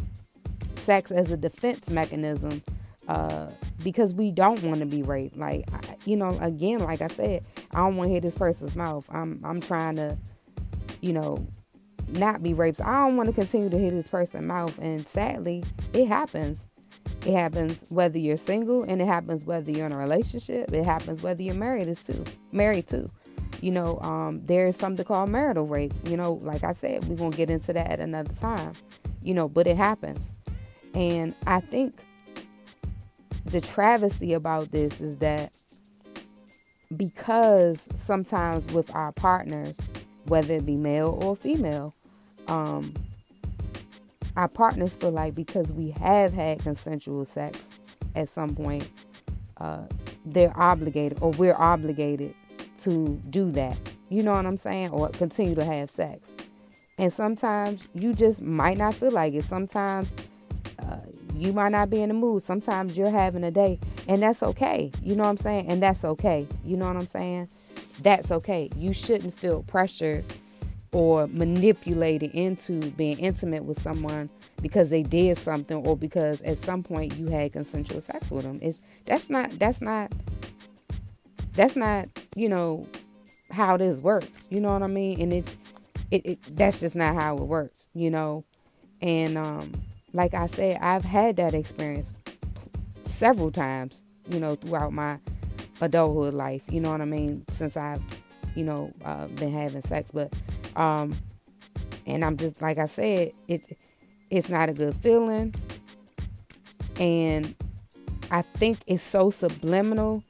sex 0.78 1.12
as 1.12 1.30
a 1.30 1.38
defense 1.38 1.92
mechanism 1.92 2.64
uh, 3.08 3.50
because 3.84 4.16
we 4.16 4.32
don't 4.32 4.64
want 4.64 4.80
to 4.80 4.88
be 4.88 5.04
raped. 5.04 5.38
Like, 5.38 5.70
you 6.06 6.16
know, 6.16 6.36
again, 6.42 6.80
like 6.80 7.02
I 7.02 7.08
said, 7.08 7.44
I 7.76 7.78
don't 7.78 7.98
want 7.98 8.08
to 8.08 8.14
hit 8.16 8.24
this 8.24 8.34
person's 8.34 8.76
mouth. 8.76 9.06
I'm, 9.12 9.40
I'm 9.44 9.62
trying 9.62 9.98
to, 9.98 10.18
you 11.02 11.14
know, 11.14 11.46
not 12.08 12.42
be 12.42 12.56
raped. 12.56 12.78
So 12.78 12.86
I 12.86 13.08
don't 13.08 13.16
want 13.16 13.30
to 13.30 13.34
continue 13.34 13.70
to 13.70 13.78
hit 13.78 13.92
this 13.92 14.08
person's 14.08 14.48
mouth. 14.48 14.76
And 14.80 15.08
sadly, 15.08 15.64
it 15.94 16.08
happens. 16.08 16.60
It 17.26 17.34
happens 17.34 17.78
whether 17.90 18.18
you're 18.18 18.38
single, 18.38 18.84
and 18.84 19.02
it 19.02 19.08
happens 19.08 19.44
whether 19.46 19.70
you're 19.72 19.86
in 19.86 19.92
a 19.92 19.98
relationship. 19.98 20.72
It 20.72 20.86
happens 20.86 21.22
whether 21.22 21.42
you're 21.42 21.56
married 21.56 21.88
is 21.88 22.02
too. 22.02 22.24
Married 22.52 22.88
too. 22.88 23.12
You 23.62 23.72
know, 23.72 24.00
um, 24.00 24.42
there 24.46 24.68
is 24.68 24.78
something 24.78 25.06
called 25.06 25.30
marital 25.30 25.68
rape. 25.68 25.94
You 26.06 26.16
know, 26.16 26.40
like 26.44 26.64
I 26.64 26.74
said, 26.74 27.06
we're 27.06 27.18
gonna 27.18 27.36
get 27.36 27.50
into 27.50 27.74
that 27.74 27.92
at 27.92 28.00
another 28.00 28.34
time. 28.36 28.74
You 29.22 29.34
know, 29.34 29.50
but 29.50 29.68
it 29.68 29.76
happens. 29.76 30.34
And 30.94 31.36
I 31.46 31.60
think 31.60 32.00
the 33.46 33.60
travesty 33.60 34.34
about 34.34 34.72
this 34.72 35.02
is 35.02 35.18
that 35.18 35.54
because 36.96 37.80
sometimes 37.98 38.66
with 38.74 38.94
our 38.96 39.12
partners, 39.12 39.74
whether 40.26 40.56
it 40.56 40.66
be 40.66 40.76
male 40.76 41.20
or 41.22 41.36
female, 41.36 41.94
um, 42.48 42.94
our 44.40 44.48
partners 44.48 44.94
feel 44.94 45.12
like 45.12 45.36
because 45.36 45.70
we 45.74 45.90
have 45.90 46.32
had 46.34 46.60
consensual 46.60 47.26
sex 47.26 47.60
at 48.16 48.30
some 48.30 48.56
point, 48.56 48.90
uh, 49.58 49.82
they're 50.26 50.58
obligated 50.58 51.18
or 51.20 51.32
we're 51.32 51.58
obligated 51.58 52.34
to 52.84 53.22
do 53.30 53.52
that. 53.52 53.78
You 54.08 54.24
know 54.24 54.32
what 54.32 54.46
I'm 54.46 54.58
saying? 54.58 54.92
Or 54.92 55.10
continue 55.10 55.56
to 55.56 55.66
have 55.66 55.92
sex. 55.92 56.26
And 56.98 57.12
sometimes 57.12 57.86
you 57.94 58.14
just 58.14 58.42
might 58.42 58.78
not 58.78 58.96
feel 58.96 59.12
like 59.12 59.34
it. 59.34 59.44
Sometimes 59.44 60.10
uh, 60.88 61.00
you 61.36 61.52
might 61.52 61.74
not 61.74 61.90
be 61.90 62.02
in 62.02 62.08
the 62.08 62.16
mood. 62.16 62.42
Sometimes 62.42 62.96
you're 62.96 63.12
having 63.12 63.44
a 63.44 63.52
day, 63.52 63.78
and 64.08 64.24
that's 64.24 64.42
okay. 64.42 64.90
You 65.04 65.18
know 65.18 65.24
what 65.24 65.32
I'm 65.32 65.38
saying? 65.38 65.68
And 65.68 65.84
that's 65.84 66.06
okay. 66.06 66.48
You 66.64 66.78
know 66.78 66.88
what 66.88 66.96
I'm 66.96 67.10
saying? 67.10 67.50
That's 68.02 68.32
okay. 68.32 68.70
You 68.78 68.94
shouldn't 68.94 69.38
feel 69.38 69.64
pressured 69.64 70.24
or 70.92 71.28
manipulated 71.28 72.32
into 72.32 72.80
being 72.92 73.20
intimate 73.20 73.64
with 73.64 73.82
someone 73.82 74.30
because 74.62 74.90
they 74.90 75.04
did 75.04 75.38
something 75.38 75.78
or 75.86 75.96
because 75.96 76.42
at 76.42 76.58
some 76.58 76.84
point 76.84 77.16
you 77.16 77.28
had 77.28 77.54
consensual 77.54 78.02
sex 78.02 78.30
with 78.32 78.44
them. 78.44 78.60
It's 78.62 78.82
that's 79.06 79.30
not 79.30 79.52
that's 79.60 79.82
not 79.82 80.12
that's 81.54 81.76
not, 81.76 82.08
you 82.36 82.50
know, 82.50 82.88
how 83.52 83.78
this 83.78 84.00
works. 84.00 84.46
You 84.50 84.62
know 84.62 84.74
what 84.74 84.84
I 84.84 84.88
mean? 84.88 85.22
And 85.22 85.34
it's 85.34 85.58
it, 86.12 86.26
it 86.26 86.42
that's 86.56 86.80
just 86.80 86.96
not 86.96 87.16
how 87.16 87.38
it 87.38 87.44
works, 87.44 87.88
you 87.94 88.10
know. 88.10 88.44
And 89.02 89.38
um 89.38 89.72
like 90.14 90.34
I 90.34 90.48
said, 90.48 90.80
I've 90.82 91.06
had 91.06 91.36
that 91.38 91.54
experience 91.54 92.12
several 93.16 93.52
times, 93.52 94.02
you 94.30 94.40
know, 94.40 94.56
throughout 94.56 94.94
my 94.94 95.20
adulthood 95.82 96.34
life. 96.34 96.64
You 96.70 96.80
know 96.80 96.92
what 96.92 97.02
I 97.02 97.06
mean? 97.06 97.46
Since 97.52 97.78
I've, 97.78 98.02
you 98.56 98.64
know, 98.64 98.92
uh, 99.06 99.28
been 99.28 99.54
having 99.54 99.84
sex, 99.84 100.10
but 100.14 100.34
um, 100.76 101.16
and 102.06 102.24
I'm 102.24 102.38
just 102.38 102.62
like 102.62 102.78
I 102.78 102.86
said, 102.86 103.34
it's 103.48 103.72
it's 104.30 104.50
not 104.50 104.70
a 104.70 104.74
good 104.74 104.96
feeling, 104.96 105.54
and 107.00 107.56
I 108.32 108.42
think 108.42 108.80
it's 108.88 109.04
so 109.04 109.32
subliminal 109.32 110.24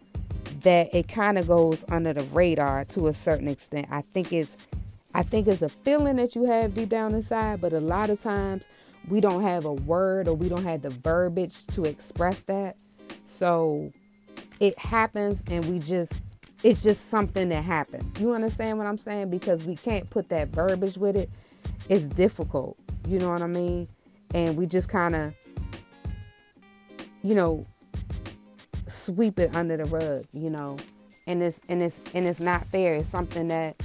that 0.62 0.94
it 0.94 1.08
kind 1.08 1.38
of 1.38 1.48
goes 1.48 1.86
under 1.90 2.14
the 2.14 2.24
radar 2.26 2.86
to 2.86 3.08
a 3.08 3.14
certain 3.14 3.48
extent. 3.48 3.88
I 3.92 4.02
think 4.02 4.34
it's 4.34 4.56
I 5.14 5.24
think 5.24 5.48
it's 5.48 5.62
a 5.62 5.70
feeling 5.70 6.18
that 6.18 6.36
you 6.36 6.46
have 6.46 6.76
deep 6.76 6.90
down 6.90 7.14
inside, 7.16 7.62
but 7.62 7.74
a 7.74 7.80
lot 7.80 8.10
of 8.10 8.22
times 8.22 8.66
we 9.08 9.20
don't 9.22 9.42
have 9.42 9.66
a 9.66 9.74
word 9.74 10.28
or 10.28 10.36
we 10.36 10.50
don't 10.50 10.64
have 10.64 10.84
the 10.84 10.92
verbiage 10.92 11.66
to 11.68 11.86
express 11.86 12.42
that. 12.42 12.76
So 13.26 13.92
it 14.60 14.78
happens 14.78 15.44
and 15.50 15.66
we 15.66 15.80
just 15.80 16.14
it's 16.64 16.84
just 16.84 17.10
something 17.10 17.50
that 17.50 17.64
happens. 17.64 18.20
You 18.20 18.34
understand 18.34 18.78
what 18.78 18.88
I'm 18.88 18.98
saying? 18.98 19.30
Because 19.30 19.64
we 19.64 19.76
can't 19.76 20.10
put 20.10 20.30
that 20.30 20.50
verbiage 20.50 20.98
with 20.98 21.16
it. 21.16 21.30
It's 21.88 22.04
difficult. 22.04 22.78
You 23.08 23.20
know 23.20 23.30
what 23.30 23.42
I 23.42 23.48
mean? 23.48 23.88
And 24.34 24.58
we 24.58 24.66
just 24.66 24.90
kind 24.90 25.16
of, 25.16 25.34
you 27.24 27.34
know, 27.34 27.66
sweep 28.88 29.40
it 29.40 29.56
under 29.56 29.78
the 29.78 29.86
rug, 29.86 30.26
you 30.34 30.50
know. 30.50 30.78
And 31.28 31.42
it's 31.42 31.60
and 31.70 31.82
it's 31.82 32.00
and 32.14 32.28
it's 32.28 32.40
not 32.40 32.66
fair. 32.68 32.96
It's 32.96 33.08
something 33.08 33.48
that 33.48 33.82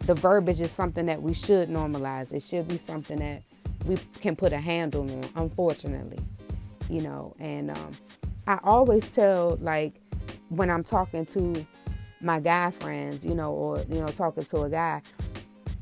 the 0.00 0.14
verbiage 0.14 0.60
is 0.60 0.70
something 0.70 1.06
that 1.06 1.22
we 1.22 1.34
should 1.34 1.68
normalize. 1.68 2.32
It 2.32 2.42
should 2.42 2.66
be 2.66 2.78
something 2.78 3.18
that 3.18 3.42
we 3.86 3.96
can 4.20 4.34
put 4.34 4.52
a 4.52 4.58
handle 4.58 5.02
on, 5.02 5.24
unfortunately. 5.36 6.18
You 6.90 7.02
know, 7.02 7.34
and 7.38 7.70
um, 7.70 7.92
I 8.46 8.58
always 8.64 9.08
tell 9.10 9.58
like 9.60 9.94
when 10.48 10.70
I'm 10.70 10.82
talking 10.82 11.26
to 11.26 11.66
my 12.20 12.40
guy 12.40 12.70
friends, 12.70 13.24
you 13.24 13.34
know, 13.34 13.52
or 13.52 13.78
you 13.88 14.00
know, 14.00 14.08
talking 14.08 14.44
to 14.46 14.62
a 14.62 14.70
guy, 14.70 15.02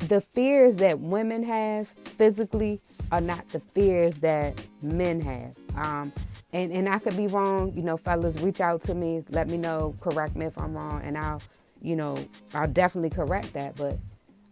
the 0.00 0.21
fears 0.21 0.76
that 0.76 1.00
women 1.00 1.43
have 1.43 1.88
physically 1.88 2.81
are 3.12 3.21
not 3.21 3.49
the 3.50 3.61
fears 3.75 4.16
that 4.16 4.61
men 4.83 5.21
have. 5.21 5.57
Um, 5.76 6.12
and 6.52 6.73
and 6.73 6.88
I 6.88 6.99
could 6.99 7.16
be 7.16 7.26
wrong, 7.26 7.73
you 7.75 7.83
know, 7.83 7.97
fellas, 7.97 8.37
reach 8.43 8.61
out 8.61 8.83
to 8.85 8.95
me, 8.95 9.23
let 9.31 9.49
me 9.49 9.57
know, 9.57 9.95
correct 10.00 10.37
me 10.37 10.47
if 10.47 10.59
I'm 10.59 10.75
wrong, 10.75 11.02
and 11.05 11.16
I'll, 11.16 11.43
you 11.83 11.97
know, 11.97 12.16
I'll 12.55 12.69
definitely 12.69 13.11
correct 13.11 13.52
that. 13.55 13.76
But 13.76 13.97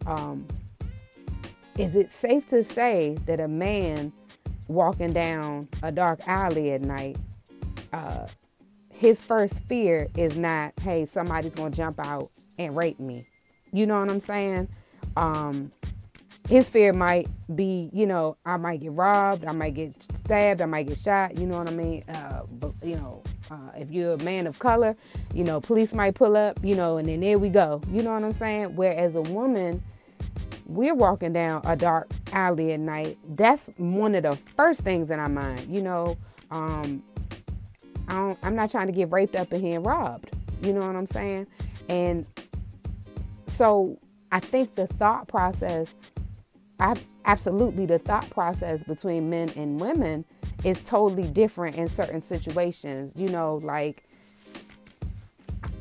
um, 0.06 0.46
is 1.78 1.96
it 1.96 2.12
safe 2.12 2.48
to 2.48 2.62
say 2.62 3.16
that 3.26 3.40
a 3.40 3.48
man 3.48 4.12
walking 4.68 5.12
down 5.12 5.68
a 5.82 5.92
dark 5.92 6.20
alley 6.26 6.72
at 6.72 6.82
night 6.82 7.16
uh, 7.92 8.26
his 8.94 9.20
first 9.20 9.60
fear 9.64 10.08
is 10.16 10.36
not, 10.36 10.72
hey, 10.80 11.06
somebody's 11.06 11.52
gonna 11.52 11.74
jump 11.74 11.98
out 11.98 12.30
and 12.58 12.76
rape 12.76 13.00
me. 13.00 13.26
You 13.72 13.86
know 13.86 14.00
what 14.00 14.08
I'm 14.08 14.20
saying? 14.20 14.68
Um, 15.16 15.72
his 16.48 16.68
fear 16.68 16.92
might 16.92 17.26
be, 17.54 17.90
you 17.92 18.06
know, 18.06 18.36
I 18.46 18.56
might 18.56 18.80
get 18.80 18.92
robbed, 18.92 19.44
I 19.46 19.52
might 19.52 19.74
get 19.74 19.94
stabbed, 20.24 20.60
I 20.60 20.66
might 20.66 20.86
get 20.86 20.98
shot. 20.98 21.36
You 21.38 21.46
know 21.46 21.58
what 21.58 21.68
I 21.68 21.72
mean? 21.72 22.04
Uh, 22.08 22.42
but 22.52 22.72
you 22.82 22.96
know, 22.96 23.22
uh, 23.50 23.70
if 23.76 23.90
you're 23.90 24.14
a 24.14 24.18
man 24.18 24.46
of 24.46 24.58
color, 24.58 24.96
you 25.32 25.42
know, 25.42 25.60
police 25.60 25.92
might 25.92 26.14
pull 26.14 26.36
up, 26.36 26.58
you 26.62 26.76
know, 26.76 26.98
and 26.98 27.08
then 27.08 27.20
there 27.20 27.38
we 27.38 27.48
go. 27.48 27.80
You 27.90 28.02
know 28.02 28.12
what 28.12 28.22
I'm 28.22 28.32
saying? 28.32 28.76
Whereas 28.76 29.16
a 29.16 29.22
woman, 29.22 29.82
we're 30.66 30.94
walking 30.94 31.32
down 31.32 31.62
a 31.64 31.76
dark 31.76 32.10
alley 32.32 32.72
at 32.72 32.80
night. 32.80 33.18
That's 33.28 33.68
one 33.76 34.14
of 34.14 34.22
the 34.22 34.36
first 34.56 34.80
things 34.80 35.10
in 35.10 35.18
our 35.18 35.28
mind. 35.28 35.66
You 35.68 35.82
know, 35.82 36.16
um, 36.50 37.02
I 38.08 38.36
am 38.42 38.54
not 38.54 38.70
trying 38.70 38.86
to 38.86 38.92
get 38.92 39.10
raped 39.10 39.36
up 39.36 39.52
in 39.52 39.60
here 39.60 39.76
and 39.76 39.86
robbed. 39.86 40.30
You 40.62 40.72
know 40.72 40.80
what 40.80 40.96
I'm 40.96 41.06
saying? 41.06 41.46
And 41.88 42.26
so 43.48 43.98
I 44.32 44.40
think 44.40 44.74
the 44.74 44.86
thought 44.86 45.28
process, 45.28 45.94
absolutely 47.24 47.86
the 47.86 47.98
thought 47.98 48.28
process 48.30 48.82
between 48.82 49.30
men 49.30 49.50
and 49.56 49.80
women 49.80 50.24
is 50.64 50.80
totally 50.80 51.28
different 51.28 51.76
in 51.76 51.88
certain 51.88 52.22
situations. 52.22 53.12
You 53.14 53.28
know, 53.28 53.56
like 53.62 54.02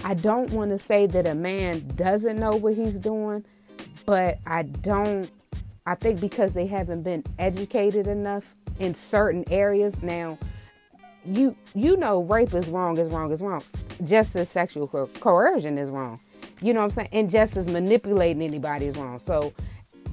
I 0.04 0.14
don't 0.14 0.52
want 0.52 0.72
to 0.72 0.78
say 0.78 1.06
that 1.08 1.26
a 1.26 1.34
man 1.34 1.88
doesn't 1.96 2.38
know 2.38 2.56
what 2.56 2.74
he's 2.74 3.00
doing, 3.00 3.46
but 4.06 4.38
I 4.46 4.64
don't. 4.64 5.30
I 5.86 5.96
think 5.96 6.22
because 6.22 6.54
they 6.54 6.66
haven't 6.68 7.04
been 7.04 7.24
educated 7.40 8.08
enough 8.08 8.44
in 8.80 8.96
certain 8.96 9.44
areas. 9.50 10.02
Now, 10.02 10.38
you 11.26 11.56
you 11.74 11.98
know 11.98 12.24
rape 12.24 12.54
is 12.54 12.68
wrong 12.68 12.98
is 12.98 13.10
wrong 13.10 13.32
is 13.32 13.42
wrong. 13.42 13.64
Just 14.04 14.36
as 14.36 14.50
sexual 14.50 14.88
co- 14.88 15.08
coercion 15.20 15.78
is 15.78 15.90
wrong. 15.90 16.20
You 16.62 16.74
know 16.74 16.80
what 16.80 16.86
i'm 16.86 16.92
saying? 16.92 17.10
And 17.12 17.30
just 17.30 17.58
as 17.58 17.68
manipulating 17.68 18.42
anybody 18.42 18.88
is 18.88 18.98
wrong. 18.98 19.20
So 19.20 19.54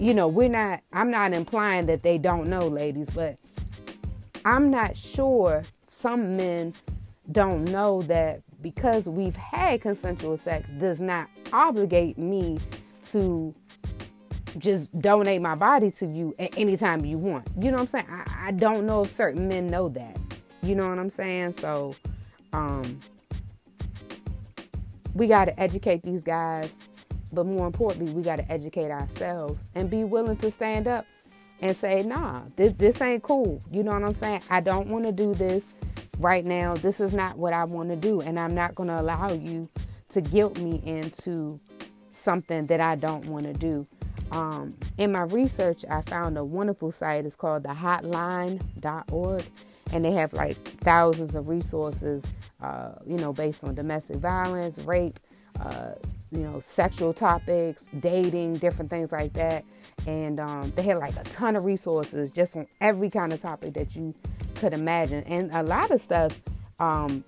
you 0.00 0.14
know 0.14 0.26
we're 0.26 0.48
not 0.48 0.80
i'm 0.92 1.10
not 1.10 1.32
implying 1.34 1.86
that 1.86 2.02
they 2.02 2.16
don't 2.16 2.48
know 2.48 2.66
ladies 2.66 3.08
but 3.14 3.36
i'm 4.46 4.70
not 4.70 4.96
sure 4.96 5.62
some 5.90 6.36
men 6.38 6.72
don't 7.32 7.64
know 7.66 8.00
that 8.02 8.40
because 8.62 9.04
we've 9.04 9.36
had 9.36 9.80
consensual 9.82 10.38
sex 10.38 10.66
does 10.78 11.00
not 11.00 11.28
obligate 11.52 12.16
me 12.18 12.58
to 13.12 13.54
just 14.58 14.90
donate 15.00 15.40
my 15.40 15.54
body 15.54 15.90
to 15.90 16.06
you 16.06 16.34
at 16.40 16.56
any 16.58 16.76
time 16.76 17.04
you 17.04 17.16
want. 17.16 17.46
You 17.60 17.70
know 17.70 17.76
what 17.76 17.82
i'm 17.82 17.86
saying? 17.86 18.06
I, 18.10 18.48
I 18.48 18.50
don't 18.52 18.86
know 18.86 19.02
if 19.02 19.12
certain 19.14 19.46
men 19.48 19.68
know 19.68 19.88
that 19.90 20.16
you 20.62 20.74
know 20.74 20.88
what 20.88 20.98
I'm 20.98 21.10
saying? 21.10 21.54
So, 21.54 21.94
um, 22.52 23.00
we 25.14 25.26
got 25.26 25.46
to 25.46 25.60
educate 25.60 26.02
these 26.02 26.20
guys, 26.20 26.70
but 27.32 27.46
more 27.46 27.66
importantly, 27.66 28.12
we 28.12 28.22
got 28.22 28.36
to 28.36 28.50
educate 28.50 28.90
ourselves 28.90 29.62
and 29.74 29.90
be 29.90 30.04
willing 30.04 30.36
to 30.38 30.50
stand 30.50 30.86
up 30.86 31.06
and 31.60 31.76
say, 31.76 32.02
nah, 32.02 32.42
this, 32.56 32.72
this 32.74 33.00
ain't 33.00 33.22
cool. 33.22 33.60
You 33.70 33.82
know 33.82 33.92
what 33.92 34.02
I'm 34.02 34.14
saying? 34.14 34.42
I 34.50 34.60
don't 34.60 34.88
want 34.88 35.04
to 35.04 35.12
do 35.12 35.34
this 35.34 35.62
right 36.18 36.44
now. 36.44 36.74
This 36.74 37.00
is 37.00 37.12
not 37.12 37.36
what 37.36 37.52
I 37.52 37.64
want 37.64 37.90
to 37.90 37.96
do. 37.96 38.20
And 38.20 38.38
I'm 38.38 38.54
not 38.54 38.74
going 38.74 38.88
to 38.88 39.00
allow 39.00 39.32
you 39.32 39.68
to 40.10 40.20
guilt 40.20 40.58
me 40.58 40.80
into 40.84 41.60
something 42.10 42.66
that 42.66 42.80
I 42.80 42.96
don't 42.96 43.26
want 43.26 43.44
to 43.44 43.52
do. 43.52 43.86
Um, 44.30 44.74
in 44.96 45.12
my 45.12 45.22
research, 45.22 45.84
I 45.90 46.02
found 46.02 46.38
a 46.38 46.44
wonderful 46.44 46.92
site. 46.92 47.26
It's 47.26 47.36
called 47.36 47.64
the 47.64 47.70
hotline.org 47.70 49.44
and 49.92 50.04
they 50.04 50.12
have 50.12 50.32
like 50.32 50.56
thousands 50.80 51.34
of 51.34 51.48
resources, 51.48 52.22
uh, 52.62 52.92
you 53.06 53.16
know, 53.18 53.32
based 53.32 53.64
on 53.64 53.74
domestic 53.74 54.16
violence, 54.16 54.78
rape, 54.80 55.18
uh, 55.60 55.92
you 56.30 56.40
know, 56.40 56.60
sexual 56.60 57.12
topics, 57.12 57.84
dating, 57.98 58.54
different 58.54 58.90
things 58.90 59.10
like 59.12 59.32
that. 59.32 59.64
And 60.06 60.40
um, 60.40 60.72
they 60.76 60.82
had 60.82 60.98
like 60.98 61.16
a 61.16 61.24
ton 61.24 61.56
of 61.56 61.64
resources 61.64 62.30
just 62.30 62.56
on 62.56 62.66
every 62.80 63.10
kind 63.10 63.32
of 63.32 63.42
topic 63.42 63.74
that 63.74 63.96
you 63.96 64.14
could 64.54 64.72
imagine. 64.72 65.24
And 65.24 65.50
a 65.52 65.62
lot 65.62 65.90
of 65.90 66.00
stuff 66.00 66.40
um, 66.78 67.24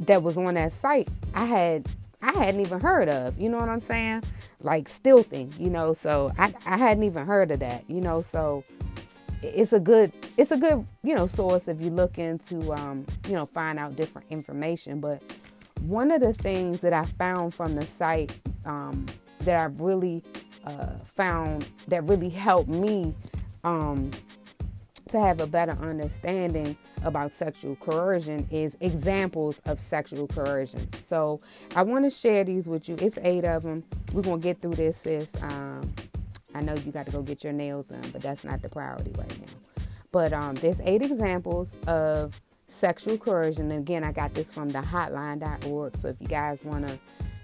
that 0.00 0.22
was 0.22 0.38
on 0.38 0.54
that 0.54 0.72
site, 0.72 1.08
I 1.34 1.44
had 1.44 1.86
I 2.22 2.32
hadn't 2.32 2.60
even 2.60 2.80
heard 2.80 3.08
of. 3.08 3.38
You 3.38 3.48
know 3.48 3.58
what 3.58 3.68
I'm 3.68 3.80
saying? 3.80 4.22
Like 4.60 4.88
stealthing, 4.88 5.58
you 5.60 5.70
know. 5.70 5.94
So 5.94 6.32
I 6.38 6.52
I 6.64 6.76
hadn't 6.76 7.04
even 7.04 7.26
heard 7.26 7.50
of 7.50 7.60
that. 7.60 7.84
You 7.88 8.00
know. 8.00 8.22
So 8.22 8.64
it's 9.42 9.72
a 9.72 9.80
good 9.80 10.12
it's 10.36 10.50
a 10.50 10.56
good 10.56 10.86
you 11.02 11.14
know 11.14 11.26
source 11.26 11.68
if 11.68 11.80
you 11.80 11.90
look 11.90 12.18
into 12.18 12.72
um, 12.72 13.04
you 13.28 13.34
know 13.34 13.46
find 13.46 13.78
out 13.78 13.96
different 13.96 14.26
information 14.30 15.00
but 15.00 15.22
one 15.82 16.10
of 16.10 16.20
the 16.20 16.32
things 16.32 16.80
that 16.80 16.92
i 16.92 17.04
found 17.04 17.52
from 17.52 17.74
the 17.74 17.84
site 17.84 18.34
um, 18.64 19.06
that 19.46 19.64
I've 19.64 19.80
really 19.80 20.22
uh, 20.64 20.98
found 21.04 21.66
that 21.88 22.04
really 22.04 22.28
helped 22.28 22.68
me 22.68 23.14
um, 23.64 24.10
to 25.08 25.20
have 25.20 25.40
a 25.40 25.46
better 25.46 25.72
understanding 25.80 26.76
about 27.04 27.32
sexual 27.38 27.76
coercion 27.76 28.46
is 28.50 28.76
examples 28.80 29.60
of 29.64 29.78
sexual 29.78 30.26
coercion. 30.26 30.88
So 31.06 31.40
I 31.76 31.82
want 31.82 32.04
to 32.04 32.10
share 32.10 32.42
these 32.42 32.68
with 32.68 32.88
you. 32.88 32.96
It's 33.00 33.18
eight 33.22 33.44
of 33.44 33.62
them. 33.62 33.84
We're 34.12 34.22
gonna 34.22 34.38
get 34.38 34.60
through 34.60 34.74
this, 34.74 34.96
sis. 34.96 35.28
Um, 35.42 35.94
I 36.56 36.60
know 36.62 36.74
you 36.74 36.92
got 36.92 37.06
to 37.06 37.12
go 37.12 37.22
get 37.22 37.44
your 37.44 37.52
nails 37.52 37.86
done, 37.86 38.02
but 38.12 38.22
that's 38.22 38.44
not 38.44 38.62
the 38.62 38.68
priority 38.68 39.12
right 39.18 39.40
now. 39.40 39.82
But 40.10 40.32
um, 40.32 40.54
there's 40.54 40.80
eight 40.80 41.02
examples 41.02 41.68
of 41.86 42.40
sexual 42.68 43.18
coercion. 43.18 43.70
And 43.70 43.80
again, 43.80 44.04
I 44.04 44.12
got 44.12 44.34
this 44.34 44.52
from 44.52 44.70
the 44.70 44.78
hotline.org. 44.78 45.96
So 46.00 46.08
if 46.08 46.16
you 46.20 46.26
guys 46.26 46.64
want 46.64 46.88
to, 46.88 46.98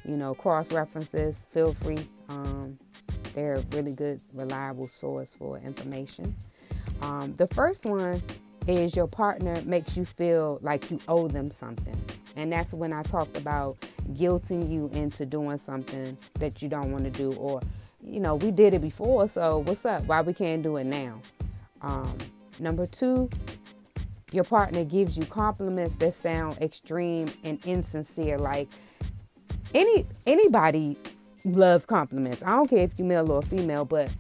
you 0.06 0.16
know, 0.16 0.34
cross 0.34 0.72
reference 0.72 1.08
this, 1.08 1.36
feel 1.50 1.74
free. 1.74 2.08
Um, 2.28 2.78
they're 3.34 3.54
a 3.54 3.60
really 3.72 3.94
good, 3.94 4.20
reliable 4.32 4.86
source 4.86 5.34
for 5.34 5.58
information. 5.58 6.34
Um, 7.02 7.34
the 7.36 7.46
first 7.48 7.84
one 7.84 8.22
is 8.66 8.94
your 8.94 9.08
partner 9.08 9.60
makes 9.66 9.96
you 9.96 10.04
feel 10.04 10.58
like 10.62 10.90
you 10.90 11.00
owe 11.08 11.28
them 11.28 11.50
something. 11.50 11.96
And 12.36 12.52
that's 12.52 12.72
when 12.72 12.92
I 12.92 13.02
talked 13.02 13.36
about 13.36 13.78
guilting 14.12 14.70
you 14.70 14.88
into 14.92 15.26
doing 15.26 15.58
something 15.58 16.16
that 16.34 16.62
you 16.62 16.68
don't 16.68 16.92
want 16.92 17.04
to 17.04 17.10
do, 17.10 17.32
or, 17.34 17.60
you 18.04 18.20
know, 18.20 18.36
we 18.36 18.50
did 18.50 18.74
it 18.74 18.80
before, 18.80 19.28
so 19.28 19.58
what's 19.58 19.84
up? 19.84 20.04
Why 20.04 20.22
we 20.22 20.32
can't 20.32 20.62
do 20.62 20.76
it 20.76 20.84
now? 20.84 21.20
Um, 21.80 22.16
number 22.58 22.86
two, 22.86 23.28
your 24.32 24.44
partner 24.44 24.84
gives 24.84 25.16
you 25.16 25.24
compliments 25.26 25.96
that 25.96 26.14
sound 26.14 26.58
extreme 26.60 27.30
and 27.44 27.64
insincere. 27.66 28.38
Like 28.38 28.68
any 29.74 30.06
anybody 30.26 30.96
loves 31.44 31.86
compliments. 31.86 32.42
I 32.42 32.50
don't 32.50 32.68
care 32.68 32.84
if 32.84 32.98
you 32.98 33.04
male 33.04 33.30
or 33.30 33.42
female, 33.42 33.84
but 33.84 34.10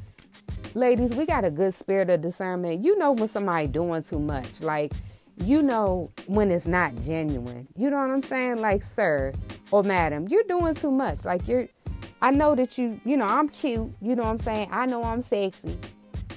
ladies, 0.74 1.14
we 1.14 1.24
got 1.24 1.44
a 1.44 1.50
good 1.50 1.74
spirit 1.74 2.10
of 2.10 2.20
discernment. 2.20 2.84
You 2.84 2.98
know 2.98 3.12
when 3.12 3.28
somebody 3.28 3.66
doing 3.66 4.02
too 4.02 4.18
much. 4.18 4.60
Like 4.60 4.92
you 5.38 5.62
know 5.62 6.10
when 6.26 6.50
it's 6.50 6.66
not 6.66 6.94
genuine. 7.00 7.66
You 7.76 7.90
know 7.90 7.96
what 7.96 8.10
I'm 8.10 8.22
saying? 8.22 8.58
Like, 8.60 8.82
sir 8.84 9.32
or 9.70 9.82
madam, 9.82 10.28
you're 10.28 10.44
doing 10.44 10.74
too 10.74 10.90
much. 10.90 11.24
Like 11.24 11.48
you're 11.48 11.68
I 12.22 12.30
know 12.30 12.54
that 12.54 12.78
you, 12.78 13.00
you 13.04 13.16
know, 13.16 13.26
I'm 13.26 13.48
cute, 13.48 13.90
you 14.00 14.14
know 14.14 14.22
what 14.22 14.30
I'm 14.30 14.38
saying? 14.38 14.68
I 14.70 14.86
know 14.86 15.02
I'm 15.02 15.22
sexy 15.22 15.76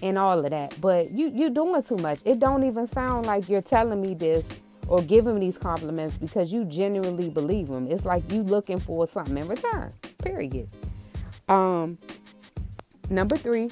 and 0.02 0.18
all 0.18 0.44
of 0.44 0.50
that, 0.50 0.76
but 0.82 1.12
you 1.12 1.30
you 1.30 1.52
doing 1.52 1.84
too 1.84 1.98
much. 1.98 2.22
It 2.26 2.40
don't 2.40 2.64
even 2.64 2.88
sound 2.88 3.28
like 3.28 3.48
you're 3.48 3.62
telling 3.62 4.02
me 4.02 4.16
this 4.16 4.44
or 4.88 5.04
giving 5.04 5.36
me 5.36 5.46
these 5.46 5.60
compliments 5.60 6.18
because 6.18 6.52
you 6.52 6.66
genuinely 6.66 7.30
believe 7.30 7.68
them. 7.68 7.88
It's 7.88 8.04
like 8.04 8.30
you 8.32 8.42
looking 8.42 8.80
for 8.80 9.08
something 9.08 9.38
in 9.38 9.48
return. 9.48 9.94
Period. 10.24 10.68
Um 11.48 12.00
number 13.12 13.38
3, 13.38 13.70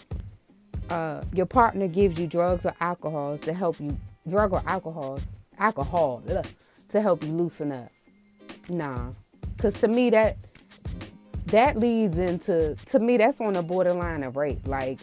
uh, 0.91 1.24
your 1.34 1.48
partner 1.48 1.88
gives 1.88 2.20
you 2.20 2.27
drugs 2.27 2.67
or 2.67 2.75
alcohols 2.79 3.39
to 3.41 3.53
help 3.53 3.79
you 3.79 3.98
drug 4.29 4.53
or 4.53 4.62
alcohols 4.67 5.24
alcohol 5.58 6.22
ugh, 6.29 6.46
to 6.89 7.01
help 7.01 7.24
you 7.24 7.32
loosen 7.32 7.72
up. 7.72 7.89
Nah, 8.70 9.12
because 9.55 9.74
to 9.82 9.88
me 9.88 10.12
that 10.12 10.38
that 11.47 11.77
leads 11.77 12.17
into 12.17 12.75
to 12.88 13.00
me 13.00 13.17
that's 13.17 13.41
on 13.41 13.53
the 13.53 13.62
borderline 13.62 14.23
of 14.23 14.35
rape. 14.35 14.65
Like 14.67 15.00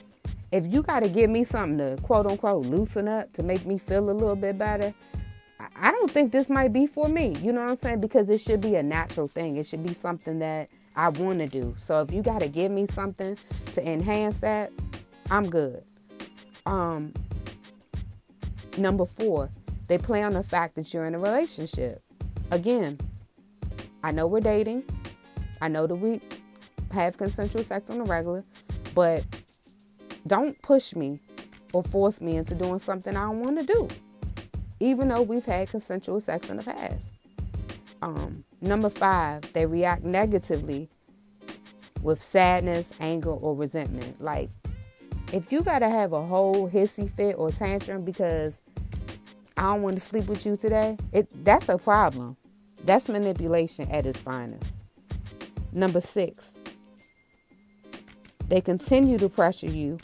if 0.53 0.67
you 0.67 0.83
got 0.83 1.03
to 1.03 1.09
give 1.09 1.31
me 1.31 1.45
something 1.45 1.79
to 1.79 2.03
quote 2.03 2.27
unquote 2.27 2.67
loosen 2.67 3.09
up 3.09 3.33
to 3.35 3.43
make 3.43 3.65
me 3.67 3.79
feel 3.79 4.11
a 4.11 4.13
little 4.13 4.37
bit 4.37 4.59
better, 4.59 4.93
I 5.77 5.91
don't 5.91 6.11
think 6.11 6.33
this 6.33 6.49
might 6.49 6.73
be 6.73 6.87
for 6.87 7.09
me. 7.09 7.37
You 7.41 7.53
know 7.53 7.63
what 7.63 7.71
I'm 7.71 7.79
saying? 7.79 8.01
Because 8.01 8.29
it 8.31 8.39
should 8.41 8.61
be 8.61 8.77
a 8.77 8.83
natural 8.83 9.27
thing. 9.27 9.57
It 9.57 9.67
should 9.67 9.85
be 9.85 9.95
something 9.95 10.39
that 10.39 10.69
I 10.97 11.09
want 11.11 11.39
to 11.41 11.47
do. 11.47 11.75
So 11.79 12.01
if 12.03 12.13
you 12.13 12.23
got 12.23 12.41
to 12.41 12.49
give 12.49 12.73
me 12.73 12.87
something 12.93 13.37
to 13.75 13.89
enhance 13.89 14.39
that, 14.39 14.73
I'm 15.31 15.49
good. 15.49 15.85
Um, 16.67 17.13
number 18.77 19.05
four, 19.05 19.51
they 19.87 19.99
play 19.99 20.23
on 20.23 20.33
the 20.33 20.43
fact 20.43 20.75
that 20.77 20.93
you're 20.93 21.07
in 21.07 21.15
a 21.15 21.19
relationship. 21.19 22.03
Again, 22.51 22.99
I 24.03 24.13
know 24.13 24.27
we're 24.27 24.41
dating. 24.41 24.85
I 25.61 25.69
know 25.69 25.87
that 25.87 25.95
we 25.95 26.21
have 26.93 27.17
consensual 27.17 27.63
sex 27.65 27.91
on 27.91 27.99
the 27.99 28.05
regular, 28.05 28.45
but 28.95 29.25
don't 30.27 30.61
push 30.63 30.95
me 30.95 31.19
or 31.73 31.83
force 31.85 32.21
me 32.21 32.37
into 32.37 32.55
doing 32.55 32.79
something 32.79 33.17
I 33.17 33.23
don't 33.23 33.41
want 33.41 33.61
to 33.61 33.67
do, 33.67 33.89
even 34.81 35.09
though 35.09 35.23
we've 35.23 35.45
had 35.45 35.71
consensual 35.71 36.21
sex 36.21 36.51
in 36.51 36.57
the 36.57 36.63
past. 36.63 37.01
Um, 38.03 38.45
number 38.61 38.91
five, 38.91 39.53
they 39.53 39.67
react 39.67 40.05
negatively 40.05 40.89
with 42.03 42.23
sadness, 42.23 42.87
anger, 42.99 43.31
or 43.31 43.55
resentment. 43.55 44.23
Like 44.23 44.51
if 45.33 45.53
you 45.53 45.63
gotta 45.63 45.89
have 45.89 46.13
a 46.13 46.27
whole 46.27 46.69
hissy 46.69 47.09
fit 47.11 47.37
or 47.39 47.51
tantrum 47.51 48.05
because 48.05 48.55
I 49.57 49.63
don't 49.75 49.83
want 49.83 49.97
to 49.97 50.01
sleep 50.01 50.27
with 50.27 50.45
you 50.47 50.57
today, 50.57 50.97
it 51.13 51.29
that's 51.45 51.69
a 51.69 51.79
problem. 51.79 52.37
That's 52.85 53.09
manipulation 53.09 53.91
at 53.91 54.07
its 54.07 54.21
finest. 54.21 54.73
Number 55.73 56.01
six, 56.01 56.53
they 58.49 58.61
continue 58.61 59.19
to 59.19 59.29
pressure 59.29 59.69
you, 59.69 59.99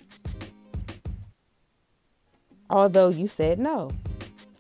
although 2.71 3.09
you 3.09 3.27
said 3.27 3.59
no. 3.59 3.91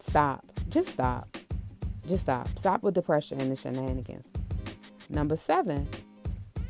Stop. 0.00 0.44
Just 0.68 0.88
stop. 0.88 1.28
Just 2.08 2.22
stop. 2.22 2.48
Stop 2.58 2.82
with 2.82 2.94
the 2.94 3.02
pressure 3.02 3.36
and 3.36 3.50
the 3.50 3.56
shenanigans. 3.56 4.24
Number 5.08 5.36
seven, 5.36 5.86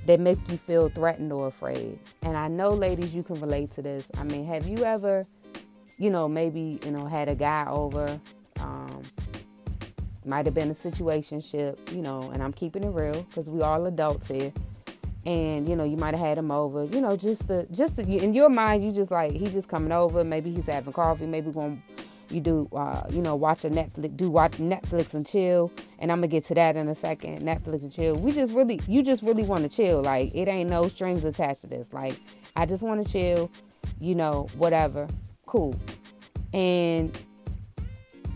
they 0.05 0.17
make 0.17 0.39
you 0.51 0.59
feel 0.59 0.89
threatened 0.89 1.33
or 1.33 1.49
afraid. 1.49 1.99
And 2.23 2.37
I 2.37 2.49
know, 2.49 2.71
ladies, 2.71 3.15
you 3.15 3.23
can 3.23 3.41
relate 3.41 3.71
to 3.73 3.83
this. 3.83 4.07
I 4.19 4.25
mean, 4.25 4.47
have 4.47 4.67
you 4.67 4.85
ever, 4.85 5.25
you 5.99 6.11
know, 6.11 6.29
maybe, 6.29 6.79
you 6.85 6.91
know, 6.91 7.07
had 7.07 7.29
a 7.29 7.35
guy 7.35 7.67
over, 7.69 8.21
um, 8.61 9.03
might 10.27 10.47
have 10.47 10.55
been 10.55 10.71
a 10.71 10.75
situation 10.75 11.41
ship, 11.41 11.79
you 11.93 12.03
know, 12.03 12.31
and 12.33 12.43
I'm 12.43 12.53
keeping 12.53 12.85
it 12.85 12.91
real 12.91 13.23
because 13.23 13.49
we 13.49 13.63
all 13.63 13.87
adults 13.87 14.29
here. 14.29 14.53
And 15.25 15.69
you 15.69 15.75
know, 15.75 15.85
you 15.85 15.97
might 15.97 16.15
have 16.15 16.25
had 16.25 16.39
him 16.39 16.51
over, 16.51 16.85
you 16.85 17.01
know, 17.01 17.17
just 17.17 17.49
the, 17.49 17.67
just 17.73 17.97
the, 17.97 18.03
in 18.03 18.33
your 18.33 18.49
mind, 18.49 18.85
you 18.85 18.93
just 18.93 19.11
like 19.11 19.33
he's 19.33 19.53
just 19.53 19.69
coming 19.69 19.93
over. 19.93 20.23
Maybe 20.23 20.53
he's 20.53 20.67
having 20.67 20.93
coffee. 20.93 21.27
Maybe 21.27 21.51
going 21.51 21.83
you 22.31 22.41
do 22.41 22.69
uh, 22.73 23.05
you 23.11 23.23
know 23.23 23.37
watch 23.37 23.65
a 23.65 23.71
netflix 23.71 24.17
do 24.17 24.31
watch 24.31 24.53
netflix 24.53 25.15
and 25.15 25.27
chill. 25.27 25.71
And 25.99 26.11
i'm 26.11 26.19
gonna 26.19 26.29
get 26.29 26.45
to 26.47 26.55
that 26.55 26.77
in 26.77 26.89
a 26.89 26.95
second. 26.95 27.41
Netflix 27.41 27.83
and 27.83 27.93
chill. 27.93 28.17
We 28.17 28.33
just 28.33 28.53
really 28.53 28.81
you 28.87 29.03
just 29.03 29.23
really 29.23 29.45
want 29.45 29.63
to 29.63 29.75
chill. 29.75 30.03
Like 30.03 30.35
it 30.35 30.49
ain't 30.49 30.71
no 30.71 30.89
strings 30.89 31.25
attached 31.25 31.63
to 31.63 31.67
this. 31.67 31.93
Like 31.93 32.17
i 32.55 32.67
just 32.67 32.83
want 32.83 33.07
to 33.07 33.13
chill 33.13 33.51
you 34.01 34.15
know 34.15 34.49
whatever. 34.57 35.09
Cool. 35.47 35.79
And 36.53 37.17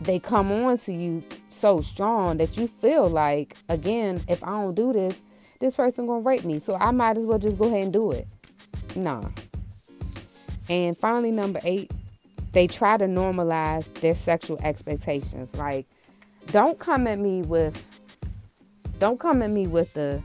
they 0.03 0.19
come 0.19 0.51
on 0.53 0.79
to 0.79 0.93
you 0.93 1.23
so 1.51 1.81
strong 1.81 2.37
that 2.39 2.57
you 2.57 2.67
feel 2.67 3.09
like 3.09 3.57
again 3.69 4.23
if 4.29 4.43
i 4.45 4.51
don't 4.51 4.75
do 4.75 4.93
this 4.93 5.21
this 5.61 5.77
person 5.77 6.07
gonna 6.07 6.21
rape 6.21 6.45
me 6.45 6.59
so 6.59 6.77
i 6.77 6.91
might 6.91 7.19
as 7.19 7.27
well 7.27 7.39
just 7.39 7.59
go 7.59 7.67
ahead 7.67 7.83
and 7.83 7.93
do 7.93 8.13
it 8.13 8.27
nah 8.97 9.23
and 10.69 10.97
finally 10.97 11.31
number 11.31 11.61
eight 11.65 11.91
they 12.53 12.67
try 12.67 12.97
to 12.97 13.07
normalize 13.07 13.93
their 13.95 14.15
sexual 14.15 14.59
expectations. 14.63 15.55
Like, 15.55 15.87
don't 16.51 16.79
come 16.79 17.07
at 17.07 17.19
me 17.19 17.43
with, 17.43 17.83
don't 18.99 19.21
come 19.21 19.43
at 19.43 19.51
me 19.51 19.67
with 19.67 19.93
the, 19.95 20.21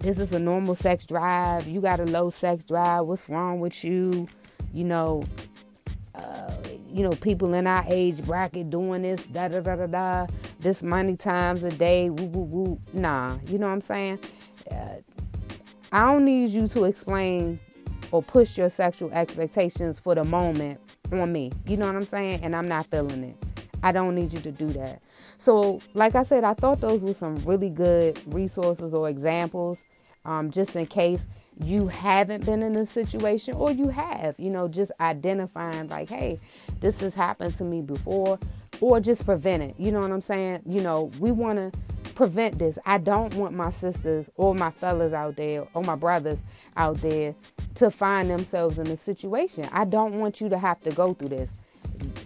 this 0.00 0.18
is 0.18 0.32
a 0.32 0.38
normal 0.38 0.74
sex 0.74 1.06
drive. 1.06 1.68
You 1.68 1.80
got 1.80 2.00
a 2.00 2.04
low 2.04 2.30
sex 2.30 2.64
drive. 2.64 3.06
What's 3.06 3.28
wrong 3.28 3.60
with 3.60 3.84
you? 3.84 4.26
You 4.74 4.84
know, 4.84 5.22
uh, 6.14 6.56
you 6.92 7.02
know, 7.02 7.10
people 7.10 7.54
in 7.54 7.66
our 7.66 7.84
age 7.88 8.22
bracket 8.24 8.70
doing 8.70 9.02
this, 9.02 9.22
da 9.24 9.48
da 9.48 9.60
da 9.60 9.76
da 9.76 9.86
da, 9.86 10.26
this 10.60 10.82
many 10.82 11.16
times 11.16 11.62
a 11.62 11.70
day, 11.70 12.10
woo 12.10 12.26
woo 12.26 12.44
woo. 12.44 12.80
Nah, 12.92 13.38
you 13.46 13.58
know 13.58 13.66
what 13.66 13.72
I'm 13.72 13.80
saying? 13.80 14.18
Uh, 14.70 14.96
I 15.90 16.12
don't 16.12 16.24
need 16.24 16.50
you 16.50 16.66
to 16.68 16.84
explain 16.84 17.60
or 18.10 18.22
push 18.22 18.58
your 18.58 18.68
sexual 18.68 19.10
expectations 19.12 19.98
for 19.98 20.14
the 20.14 20.24
moment 20.24 20.80
on 21.10 21.32
me. 21.32 21.52
You 21.66 21.76
know 21.76 21.86
what 21.86 21.96
I'm 21.96 22.04
saying? 22.04 22.40
And 22.42 22.54
I'm 22.54 22.68
not 22.68 22.86
feeling 22.86 23.24
it. 23.24 23.36
I 23.82 23.92
don't 23.92 24.14
need 24.14 24.32
you 24.32 24.40
to 24.40 24.52
do 24.52 24.68
that. 24.68 25.02
So, 25.38 25.80
like 25.94 26.14
I 26.14 26.22
said, 26.22 26.44
I 26.44 26.54
thought 26.54 26.80
those 26.80 27.04
were 27.04 27.14
some 27.14 27.36
really 27.36 27.70
good 27.70 28.20
resources 28.32 28.94
or 28.94 29.08
examples, 29.08 29.82
um, 30.24 30.50
just 30.50 30.76
in 30.76 30.86
case 30.86 31.26
you 31.60 31.88
haven't 31.88 32.46
been 32.46 32.62
in 32.62 32.76
a 32.76 32.86
situation 32.86 33.54
or 33.54 33.70
you 33.70 33.88
have, 33.88 34.38
you 34.38 34.50
know, 34.50 34.68
just 34.68 34.92
identifying 35.00 35.88
like, 35.88 36.08
hey, 36.08 36.40
this 36.80 37.00
has 37.00 37.14
happened 37.14 37.54
to 37.56 37.64
me 37.64 37.80
before, 37.82 38.38
or 38.80 39.00
just 39.00 39.24
prevent 39.24 39.62
it. 39.62 39.74
You 39.78 39.92
know 39.92 40.00
what 40.00 40.10
I'm 40.10 40.22
saying? 40.22 40.62
You 40.66 40.80
know, 40.80 41.10
we 41.18 41.30
want 41.30 41.58
to 41.58 41.78
prevent 42.14 42.58
this. 42.58 42.78
I 42.84 42.98
don't 42.98 43.34
want 43.34 43.54
my 43.54 43.70
sisters 43.70 44.28
or 44.36 44.54
my 44.54 44.70
fellas 44.70 45.12
out 45.12 45.36
there 45.36 45.66
or 45.74 45.82
my 45.82 45.94
brothers 45.94 46.38
out 46.76 47.00
there 47.00 47.34
to 47.76 47.90
find 47.90 48.28
themselves 48.30 48.78
in 48.78 48.86
a 48.88 48.96
situation. 48.96 49.68
I 49.72 49.84
don't 49.84 50.18
want 50.18 50.40
you 50.40 50.48
to 50.48 50.58
have 50.58 50.80
to 50.82 50.90
go 50.90 51.14
through 51.14 51.30
this. 51.30 51.50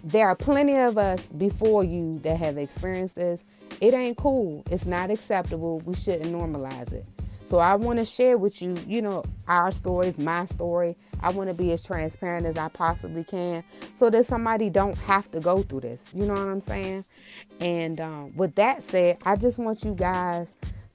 There 0.03 0.27
are 0.27 0.35
plenty 0.35 0.77
of 0.77 0.97
us 0.97 1.21
before 1.37 1.83
you 1.83 2.19
that 2.19 2.37
have 2.37 2.57
experienced 2.57 3.15
this. 3.15 3.41
It 3.81 3.93
ain't 3.93 4.17
cool. 4.17 4.63
It's 4.71 4.85
not 4.85 5.11
acceptable. 5.11 5.79
We 5.85 5.95
shouldn't 5.95 6.33
normalize 6.33 6.93
it. 6.93 7.05
So 7.47 7.59
I 7.59 7.75
want 7.75 7.97
to 7.99 8.05
share 8.05 8.37
with 8.37 8.61
you, 8.61 8.75
you 8.85 9.01
know, 9.01 9.23
our 9.47 9.71
stories, 9.71 10.17
my 10.17 10.45
story. 10.47 10.97
I 11.21 11.31
want 11.31 11.49
to 11.49 11.53
be 11.53 11.71
as 11.71 11.81
transparent 11.81 12.45
as 12.45 12.57
I 12.57 12.67
possibly 12.67 13.23
can 13.23 13.63
so 13.97 14.09
that 14.09 14.25
somebody 14.25 14.69
don't 14.69 14.97
have 14.99 15.31
to 15.31 15.39
go 15.39 15.63
through 15.63 15.79
this. 15.81 16.03
You 16.13 16.25
know 16.25 16.33
what 16.33 16.41
I'm 16.41 16.61
saying? 16.61 17.05
And 17.61 18.01
um, 18.01 18.35
with 18.35 18.55
that 18.55 18.83
said, 18.83 19.17
I 19.25 19.37
just 19.37 19.59
want 19.59 19.83
you 19.85 19.95
guys 19.95 20.47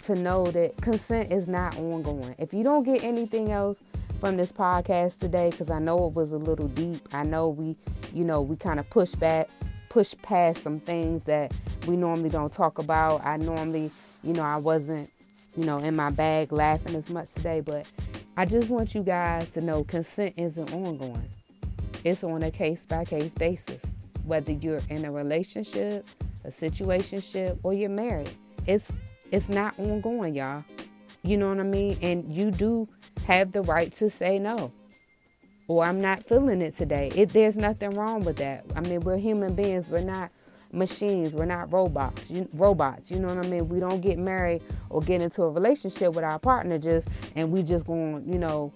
to 0.04 0.14
know 0.14 0.46
that 0.50 0.76
consent 0.82 1.32
is 1.32 1.48
not 1.48 1.76
ongoing. 1.78 2.34
If 2.38 2.52
you 2.52 2.62
don't 2.62 2.82
get 2.82 3.02
anything 3.02 3.50
else 3.50 3.80
from 4.20 4.36
this 4.36 4.52
podcast 4.52 5.18
today, 5.20 5.50
because 5.50 5.70
I 5.70 5.78
know 5.78 6.06
it 6.06 6.14
was 6.14 6.32
a 6.32 6.38
little 6.38 6.68
deep, 6.68 7.08
I 7.14 7.22
know 7.22 7.48
we, 7.48 7.76
you 8.12 8.24
know, 8.24 8.42
we 8.42 8.56
kind 8.56 8.78
of 8.78 8.88
push 8.90 9.14
back, 9.14 9.48
push 9.88 10.14
past 10.20 10.62
some 10.62 10.80
things 10.80 11.24
that 11.24 11.52
we 11.86 11.96
normally 11.96 12.28
don't 12.28 12.52
talk 12.52 12.76
about. 12.78 13.24
I 13.24 13.38
normally, 13.38 13.90
you 14.22 14.34
know, 14.34 14.42
I 14.42 14.58
wasn't 14.58 15.08
you 15.56 15.64
know, 15.64 15.78
in 15.78 15.94
my 15.96 16.10
bag 16.10 16.52
laughing 16.52 16.94
as 16.94 17.08
much 17.10 17.32
today, 17.32 17.60
but 17.60 17.90
I 18.36 18.44
just 18.44 18.70
want 18.70 18.94
you 18.94 19.02
guys 19.02 19.48
to 19.50 19.60
know 19.60 19.84
consent 19.84 20.34
isn't 20.36 20.72
ongoing. 20.72 21.28
It's 22.04 22.24
on 22.24 22.42
a 22.42 22.50
case 22.50 22.84
by 22.86 23.04
case 23.04 23.30
basis. 23.30 23.82
Whether 24.24 24.52
you're 24.52 24.80
in 24.88 25.04
a 25.04 25.12
relationship, 25.12 26.06
a 26.44 26.48
situationship, 26.48 27.58
or 27.62 27.74
you're 27.74 27.90
married. 27.90 28.30
It's 28.66 28.90
it's 29.30 29.48
not 29.48 29.78
ongoing, 29.78 30.34
y'all. 30.34 30.64
You 31.22 31.36
know 31.36 31.48
what 31.48 31.60
I 31.60 31.64
mean? 31.64 31.98
And 32.02 32.34
you 32.34 32.50
do 32.50 32.88
have 33.26 33.52
the 33.52 33.62
right 33.62 33.92
to 33.96 34.10
say 34.10 34.38
no. 34.38 34.72
Or 35.68 35.84
I'm 35.84 36.00
not 36.00 36.24
feeling 36.24 36.60
it 36.60 36.76
today. 36.76 37.10
It, 37.14 37.30
there's 37.30 37.56
nothing 37.56 37.90
wrong 37.90 38.24
with 38.24 38.36
that. 38.36 38.64
I 38.74 38.80
mean, 38.80 39.00
we're 39.00 39.16
human 39.16 39.54
beings. 39.54 39.88
We're 39.88 40.00
not 40.00 40.30
machines. 40.72 41.34
We're 41.34 41.44
not 41.44 41.72
robots. 41.72 42.30
You, 42.30 42.48
robots. 42.54 43.10
You 43.10 43.18
know 43.18 43.28
what 43.28 43.44
I 43.44 43.48
mean? 43.48 43.68
We 43.68 43.80
don't 43.80 44.00
get 44.00 44.18
married 44.18 44.62
or 44.90 45.00
get 45.00 45.20
into 45.20 45.42
a 45.42 45.50
relationship 45.50 46.14
with 46.14 46.24
our 46.24 46.38
partner 46.38 46.78
just 46.78 47.08
and 47.36 47.50
we 47.50 47.62
just 47.62 47.86
going, 47.86 48.26
you 48.30 48.38
know, 48.38 48.72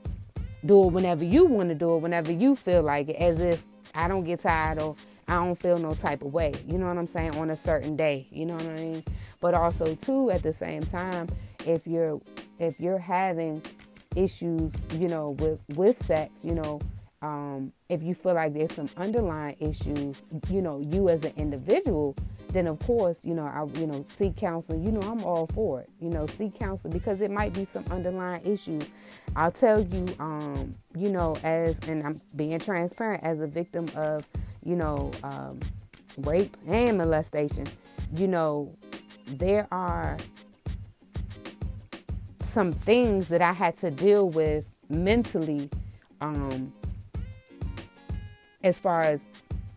do 0.65 0.87
it 0.87 0.93
whenever 0.93 1.25
you 1.25 1.45
want 1.45 1.69
to 1.69 1.75
do 1.75 1.95
it, 1.95 1.99
whenever 1.99 2.33
you 2.33 2.57
feel 2.57 2.83
like 2.83 3.09
it, 3.09 3.17
as 3.17 3.41
if 3.41 3.65
I 3.95 4.09
don't 4.09 4.25
get 4.25 4.41
tired 4.41 4.81
or 4.81 4.97
I 5.29 5.35
don't 5.37 5.59
feel 5.61 5.77
no 5.79 5.95
type 5.95 6.23
of 6.23 6.33
way. 6.33 6.53
You 6.67 6.79
know 6.79 6.87
what 6.87 6.99
I'm 6.99 7.09
saying? 7.09 7.37
On 7.37 7.51
a 7.51 7.57
certain 7.57 7.97
day. 7.97 8.27
You 8.31 8.47
know 8.47 8.55
what 8.55 8.67
I 8.67 8.75
mean? 8.77 9.05
But 9.41 9.55
also 9.55 9.95
too, 9.95 10.31
at 10.31 10.43
the 10.43 10.53
same 10.53 10.83
time, 10.83 11.29
if 11.67 11.87
you're 11.87 12.21
if 12.59 12.79
you're 12.81 12.99
having 12.99 13.63
issues, 14.15 14.73
you 14.93 15.09
know, 15.09 15.31
with 15.31 15.61
with 15.77 16.05
sex, 16.05 16.45
you 16.45 16.55
know, 16.55 16.81
um, 17.27 17.73
if 17.89 18.05
you 18.05 18.15
feel 18.15 18.35
like 18.35 18.55
there's 18.55 18.73
some 18.73 18.89
underlying 18.97 19.57
issues, 19.59 20.23
you 20.49 20.63
know, 20.63 20.79
you 20.79 21.09
as 21.09 21.25
an 21.25 21.33
individual, 21.37 22.15
then 22.53 22.69
of 22.69 22.79
course, 22.79 23.19
you 23.25 23.35
know, 23.35 23.47
I, 23.47 23.65
you 23.79 23.87
know, 23.89 24.05
seek 24.09 24.37
counseling. 24.37 24.85
You 24.85 24.93
know, 24.93 25.01
I'm 25.01 25.25
all 25.25 25.49
for 25.49 25.81
it. 25.81 25.91
You 26.01 26.09
know, 26.09 26.27
seek 26.27 26.57
counseling 26.57 26.93
because 26.93 27.21
it 27.21 27.33
might 27.33 27.53
be 27.53 27.65
some 27.65 27.85
underlying 27.91 28.47
issues. 28.47 28.85
I'll 29.35 29.51
tell 29.51 29.81
you, 29.81 30.07
um, 30.21 30.77
you 30.95 31.09
know, 31.09 31.37
as 31.43 31.77
and 31.89 32.01
I'm 32.05 32.21
being 32.37 32.61
transparent 32.61 33.25
as 33.25 33.41
a 33.41 33.47
victim 33.49 33.89
of, 33.97 34.25
you 34.65 34.77
know, 34.77 35.11
um, 35.25 35.59
rape 36.19 36.57
and 36.69 36.97
molestation. 36.97 37.67
You 38.15 38.29
know, 38.29 38.73
there 39.27 39.67
are 39.73 40.17
some 42.41 42.73
things 42.73 43.27
that 43.29 43.43
I 43.43 43.53
had 43.53 43.77
to 43.79 43.91
deal 43.91 44.29
with 44.29 44.65
mentally 44.89 45.69
um, 46.21 46.73
as 48.63 48.81
far 48.81 49.03
as 49.03 49.23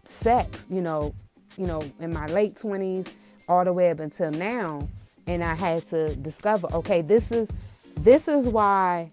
sex, 0.06 0.65
you 0.70 0.82
know, 0.82 1.13
you 1.58 1.68
know, 1.68 1.84
in 2.00 2.13
my 2.13 2.26
late 2.28 2.56
20s 2.56 3.12
all 3.48 3.65
the 3.65 3.74
way 3.74 3.89
up 3.89 4.00
until 4.00 4.32
now 4.32 4.88
and 5.28 5.44
I 5.44 5.54
had 5.54 5.88
to 5.89 6.15
discover, 6.15 6.68
okay, 6.74 7.02
this 7.02 7.32
is 7.32 7.50
this 7.98 8.28
is 8.28 8.48
why 8.48 9.12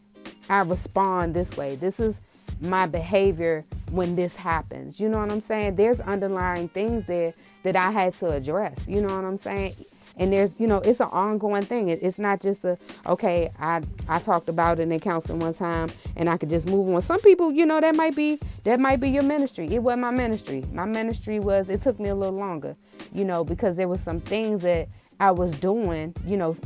I 0.48 0.60
respond 0.62 1.34
this 1.34 1.56
way. 1.56 1.74
This 1.76 1.98
is 2.00 2.18
my 2.60 2.86
behavior 2.86 3.64
when 3.90 4.16
this 4.16 4.36
happens. 4.36 5.00
You 5.00 5.08
know 5.08 5.18
what 5.18 5.30
I'm 5.30 5.40
saying? 5.40 5.76
There's 5.76 6.00
underlying 6.00 6.68
things 6.68 7.06
there 7.06 7.34
that 7.64 7.76
I 7.76 7.90
had 7.90 8.14
to 8.18 8.30
address. 8.30 8.86
You 8.86 9.02
know 9.02 9.14
what 9.14 9.24
I'm 9.24 9.38
saying? 9.38 9.74
And 10.16 10.32
there's 10.32 10.58
you 10.58 10.66
know 10.66 10.78
it's 10.78 11.00
an 11.00 11.08
ongoing 11.12 11.64
thing. 11.64 11.88
It's 11.88 12.18
not 12.18 12.40
just 12.40 12.64
a 12.64 12.78
okay 13.06 13.50
i 13.58 13.82
i 14.08 14.18
talked 14.18 14.48
about 14.48 14.80
it 14.80 14.90
in 14.90 15.00
counseling 15.00 15.40
one 15.40 15.54
time 15.54 15.90
and 16.16 16.28
i 16.28 16.36
could 16.36 16.50
just 16.50 16.68
move 16.68 16.88
on. 16.94 17.02
Some 17.02 17.20
people 17.20 17.52
you 17.52 17.66
know 17.66 17.80
that 17.80 17.94
might 17.94 18.16
be 18.16 18.38
that 18.64 18.80
might 18.80 19.00
be 19.00 19.10
your 19.10 19.22
ministry. 19.22 19.66
It 19.74 19.82
wasn't 19.82 20.02
my 20.02 20.10
ministry. 20.10 20.64
My 20.72 20.84
ministry 20.84 21.40
was 21.40 21.68
it 21.68 21.82
took 21.82 22.00
me 22.00 22.08
a 22.08 22.14
little 22.14 22.36
longer 22.38 22.76
you 23.12 23.24
know 23.24 23.44
because 23.44 23.76
there 23.76 23.88
was 23.88 24.00
some 24.00 24.20
things 24.20 24.62
that 24.62 24.88
I 25.18 25.30
was 25.30 25.52
doing, 25.58 26.14
you 26.26 26.36
know, 26.36 26.56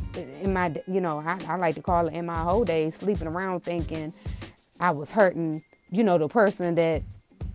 in 0.41 0.53
my, 0.53 0.73
you 0.87 0.99
know, 0.99 1.19
I, 1.19 1.39
I 1.47 1.55
like 1.55 1.75
to 1.75 1.81
call 1.81 2.07
it 2.07 2.13
in 2.13 2.25
my 2.25 2.39
whole 2.39 2.65
day, 2.65 2.89
sleeping 2.89 3.27
around 3.27 3.61
thinking 3.63 4.13
I 4.79 4.91
was 4.91 5.11
hurting, 5.11 5.63
you 5.89 6.03
know, 6.03 6.17
the 6.17 6.27
person 6.27 6.75
that, 6.75 7.01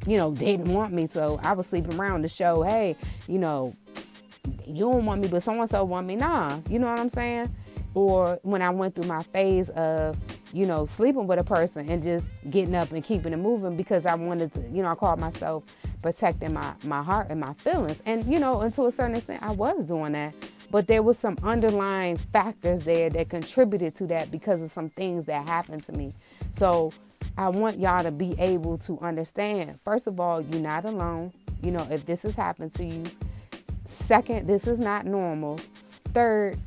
you 0.07 0.17
know, 0.17 0.33
didn't 0.33 0.73
want 0.73 0.95
me. 0.95 1.07
So 1.07 1.39
I 1.43 1.53
was 1.53 1.67
sleeping 1.67 1.99
around 1.99 2.23
to 2.23 2.29
show, 2.29 2.63
hey, 2.63 2.97
you 3.29 3.39
know, 3.39 3.75
you 4.67 4.85
don't 4.85 5.05
want 5.05 5.23
me, 5.23 5.29
but 5.29 5.43
so 5.43 5.61
and 5.61 5.71
so 5.71 5.85
want 5.85 6.07
me. 6.07 6.17
Nah, 6.17 6.59
you 6.69 6.79
know 6.79 6.89
what 6.89 6.99
I'm 6.99 7.11
saying? 7.11 7.55
Or 7.95 8.39
when 8.43 8.61
I 8.61 8.71
went 8.71 8.95
through 8.95 9.07
my 9.07 9.23
phase 9.23 9.71
of, 9.71 10.17
you 10.53 10.67
know, 10.67 10.85
sleeping 10.85 11.27
with 11.27 11.39
a 11.39 11.45
person 11.45 11.89
and 11.91 12.03
just 12.03 12.27
getting 12.51 12.75
up 12.75 12.93
and 12.93 13.03
keeping 13.03 13.33
it 13.33 13.39
moving 13.39 13.77
because 13.77 14.05
I 14.05 14.15
wanted 14.15 14.53
to, 14.55 14.61
you 14.71 14.83
know, 14.83 14.89
I 14.89 14.95
called 14.95 15.19
myself 15.19 15.65
protecting 16.03 16.53
my, 16.53 16.75
my 16.85 17.03
heart 17.03 17.29
and 17.31 17.41
my 17.41 17.55
feelings. 17.55 18.03
And, 18.05 18.27
you 18.27 18.39
know, 18.39 18.61
and 18.61 18.73
to 18.75 18.87
a 18.87 18.93
certain 18.93 19.17
extent, 19.17 19.43
I 19.43 19.53
was 19.53 19.87
doing 19.87 20.13
that. 20.13 20.35
But 20.71 20.89
there 20.89 21.03
was 21.03 21.19
some 21.19 21.39
underlying 21.43 22.17
factors 22.17 22.81
there 22.81 23.09
that 23.11 23.31
contributed 23.31 23.95
to 23.97 24.07
that 24.09 24.31
because 24.31 24.61
of 24.61 24.71
some 24.71 24.91
things 24.91 25.25
that 25.27 25.47
happened 25.47 25.85
to 25.87 25.93
me. 25.93 26.13
So 26.59 26.93
I 27.39 27.49
want 27.49 27.79
y'all 27.79 28.03
to 28.03 28.11
be 28.11 28.35
able 28.39 28.79
to 28.79 28.99
understand. 29.01 29.79
First 29.85 30.07
of 30.07 30.19
all, 30.21 30.41
you're 30.41 30.61
not 30.61 30.85
alone. 30.85 31.33
You 31.63 31.71
know, 31.71 31.87
if 31.91 32.05
this 32.05 32.23
has 32.23 32.35
happened 32.35 32.75
to 32.75 32.85
you, 32.85 33.05
Second, 34.05 34.47
this 34.47 34.67
is 34.67 34.79
not 34.79 35.07
normal. 35.07 35.59
Third, 36.13 36.59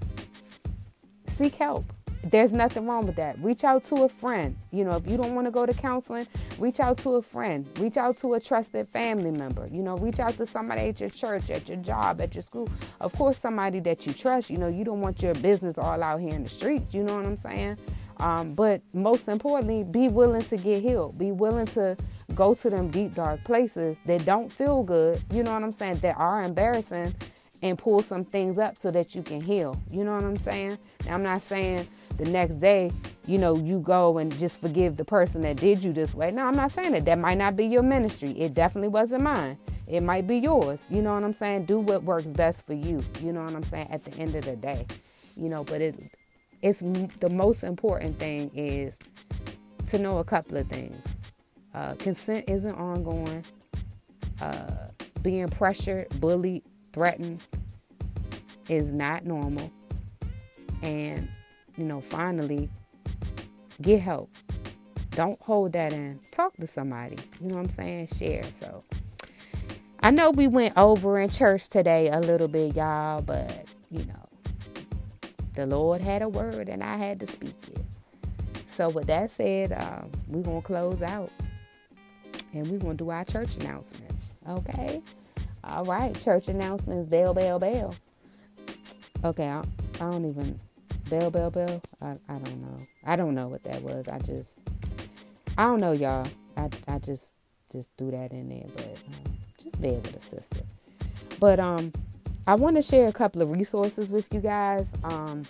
seek 1.26 1.56
help. 1.56 1.86
There's 2.24 2.52
nothing 2.52 2.86
wrong 2.86 3.06
with 3.06 3.16
that. 3.16 3.42
Reach 3.42 3.64
out 3.64 3.86
to 3.86 4.04
a 4.04 4.10
friend. 4.10 4.58
You 4.72 4.84
know, 4.84 4.98
if 4.98 5.08
you 5.08 5.16
don't 5.16 5.36
want 5.36 5.48
to 5.48 5.52
go 5.52 5.66
to 5.66 5.74
counseling, 5.74 6.28
reach 6.58 6.82
out 6.82 6.98
to 7.00 7.12
a 7.12 7.22
friend. 7.22 7.66
Reach 7.80 7.96
out 7.96 8.18
to 8.18 8.34
a 8.34 8.42
trusted 8.42 8.90
family 8.90 9.32
member. 9.32 9.66
You 9.72 9.82
know, 9.84 9.98
reach 9.98 10.20
out 10.20 10.36
to 10.38 10.46
somebody 10.46 10.82
at 10.90 11.00
your 11.00 11.10
church, 11.10 11.50
at 11.50 11.70
your 11.70 11.78
job, 11.78 12.20
at 12.20 12.36
your 12.36 12.42
school. 12.42 12.68
Of 13.00 13.14
course, 13.14 13.38
somebody 13.38 13.80
that 13.82 14.06
you 14.06 14.12
trust. 14.12 14.50
You 14.50 14.58
know, 14.58 14.68
you 14.68 14.84
don't 14.84 15.00
want 15.00 15.22
your 15.22 15.34
business 15.36 15.78
all 15.78 16.04
out 16.04 16.20
here 16.20 16.34
in 16.34 16.44
the 16.44 16.50
streets. 16.50 16.94
You 16.94 17.04
know 17.04 17.16
what 17.16 17.26
I'm 17.26 17.38
saying? 17.38 17.78
Um, 18.20 18.54
but 18.54 18.82
most 18.94 19.28
importantly, 19.28 19.84
be 19.84 20.10
willing 20.10 20.42
to 20.44 20.58
get 20.58 20.82
healed. 20.84 21.18
Be 21.18 21.32
willing 21.32 21.68
to 21.68 21.96
go 22.36 22.54
to 22.54 22.70
them 22.70 22.90
deep 22.90 23.16
dark 23.16 23.44
places 23.44 23.98
that 24.06 24.26
don't 24.26 24.52
feel 24.52 24.84
good, 24.84 25.22
you 25.32 25.44
know 25.44 25.54
what 25.54 25.64
I'm 25.64 25.72
saying, 25.72 25.98
that 25.98 26.18
are 26.18 26.44
embarrassing 26.44 27.14
and 27.62 27.78
pull 27.78 28.02
some 28.02 28.24
things 28.24 28.58
up 28.58 28.78
so 28.78 28.92
that 28.92 29.16
you 29.16 29.22
can 29.22 29.42
heal. 29.42 29.82
You 29.90 30.04
know 30.04 30.14
what 30.14 30.24
I'm 30.24 30.38
saying? 30.38 30.78
Now, 31.06 31.16
I'm 31.16 31.24
not 31.24 31.42
saying 31.42 31.88
the 32.18 32.26
next 32.26 32.60
day, 32.60 32.92
you 33.26 33.38
know, 33.38 33.58
you 33.58 33.80
go 33.80 34.18
and 34.18 34.38
just 34.40 34.62
forgive 34.62 34.98
the 34.98 35.06
person 35.06 35.42
that 35.42 35.58
did 35.58 35.84
you 35.84 35.92
this 35.92 36.14
way. 36.14 36.32
No, 36.32 36.46
I'm 36.46 36.56
not 36.56 36.72
saying 36.72 36.94
that. 36.94 37.06
That 37.06 37.20
might 37.20 37.38
not 37.38 37.56
be 37.56 37.66
your 37.66 37.84
ministry. 37.84 38.32
It 38.32 38.54
definitely 38.54 38.90
wasn't 38.90 39.24
mine. 39.24 39.58
It 39.88 40.02
might 40.02 40.28
be 40.28 40.38
yours. 40.38 40.80
You 40.90 41.02
know 41.02 41.14
what 41.14 41.24
I'm 41.24 41.34
saying? 41.34 41.66
Do 41.66 41.80
what 41.80 42.04
works 42.04 42.26
best 42.26 42.66
for 42.66 42.74
you. 42.74 43.04
You 43.22 43.34
know 43.34 43.44
what 43.44 43.56
I'm 43.56 43.64
saying? 43.64 43.88
At 43.92 44.04
the 44.06 44.16
end 44.18 44.36
of 44.36 44.46
the 44.46 44.56
day, 44.56 44.86
you 45.36 45.50
know, 45.50 45.64
but 45.64 45.82
it, 45.82 45.96
it's 46.62 46.80
the 46.80 47.30
most 47.30 47.64
important 47.64 48.20
thing 48.20 48.52
is 48.54 48.98
to 49.88 49.98
know 49.98 50.18
a 50.18 50.24
couple 50.24 50.58
of 50.58 50.68
things. 50.68 51.02
Uh, 51.74 51.94
consent 51.96 52.46
isn't 52.50 52.76
ongoing. 52.76 53.44
Uh, 54.42 54.88
being 55.22 55.48
pressured, 55.48 56.08
bullied, 56.20 56.64
threatened 56.94 57.42
is 58.68 58.92
not 58.92 59.26
normal. 59.26 59.72
And, 60.82 61.28
you 61.78 61.84
know, 61.84 62.02
finally, 62.02 62.70
get 63.82 64.00
help. 64.00 64.30
Don't 65.12 65.42
hold 65.42 65.74
that 65.74 65.92
in. 65.92 66.20
Talk 66.32 66.54
to 66.54 66.68
somebody. 66.68 67.18
You 67.42 67.50
know 67.50 67.56
what 67.56 67.64
I'm 67.64 67.70
saying? 67.70 68.08
Share. 68.08 68.44
So, 68.44 68.84
I 70.02 70.12
know 70.12 70.32
we 70.32 70.48
went 70.48 70.78
over 70.78 71.20
in 71.20 71.30
church 71.30 71.68
today 71.68 72.10
a 72.10 72.20
little 72.20 72.48
bit, 72.48 72.76
y'all, 72.76 73.22
but, 73.22 73.66
you 73.92 74.06
know, 74.06 74.29
the 75.60 75.66
Lord 75.66 76.02
had 76.02 76.22
a 76.22 76.30
word 76.30 76.70
and 76.70 76.84
I 76.84 76.98
had 76.98 77.20
to 77.22 77.28
speak 77.28 77.56
it. 77.74 77.86
So, 78.76 78.90
with 78.90 79.08
that 79.08 79.32
said, 79.32 79.74
uh, 79.74 80.04
we're 80.28 80.44
going 80.44 80.62
to 80.62 80.66
close 80.66 81.02
out 81.02 81.32
and 82.54 82.68
we're 82.68 82.80
going 82.80 82.98
to 82.98 83.04
do 83.04 83.10
our 83.10 83.26
church 83.26 83.56
announcements. 83.58 84.30
Okay? 84.48 85.02
All 85.64 85.84
right, 85.86 86.16
church 86.22 86.48
announcements. 86.48 87.10
Bell, 87.10 87.34
bell, 87.34 87.60
bell. 87.60 87.96
Okay, 89.24 89.48
I, 89.48 89.60
I 89.60 89.98
don't 90.00 90.26
even. 90.26 90.60
Bell, 91.10 91.30
bell, 91.30 91.50
bell. 91.52 91.82
I, 92.02 92.12
I 92.30 92.38
don't 92.38 92.62
know. 92.62 92.78
I 93.06 93.16
don't 93.16 93.36
know 93.36 93.48
what 93.48 93.64
that 93.64 93.82
was. 93.82 94.08
I 94.08 94.20
just. 94.20 94.52
I 95.58 95.66
don't 95.66 95.82
know, 95.82 95.92
y'all. 95.92 96.28
I, 96.56 96.70
I 96.88 97.00
just 97.00 97.34
just 97.72 97.90
threw 97.98 98.12
that 98.12 98.32
in 98.32 98.50
there, 98.50 98.66
but 98.76 98.86
um, 98.86 99.38
just 99.62 99.82
bear 99.82 99.94
with 99.94 100.16
a 100.16 100.22
sister. 100.22 100.62
But 101.40 101.60
um, 101.60 101.92
I 102.50 102.56
want 102.56 102.78
to 102.78 102.82
share 102.82 103.08
a 103.08 103.14
couple 103.14 103.44
of 103.44 103.52
resources 103.52 104.10
with 104.10 104.26
you 104.34 104.40
guys. 104.40 104.88
Um, 105.04 105.44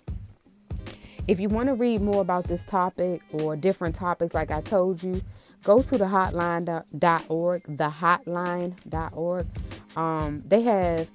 if 1.30 1.40
you 1.40 1.48
want 1.48 1.70
to 1.70 1.74
read 1.74 2.02
more 2.02 2.20
about 2.20 2.44
this 2.50 2.66
topic 2.66 3.22
or 3.32 3.56
different 3.56 3.96
topics, 3.96 4.36
like 4.36 4.52
I 4.52 4.60
told 4.60 5.02
you, 5.02 5.22
go 5.64 5.82
to 5.82 5.98
the 5.98 6.04
hotline.org, 6.04 7.64
the 7.78 7.90
hotline.org. 7.90 9.48
Um, 9.96 10.44
they 10.46 10.62
have 10.64 11.08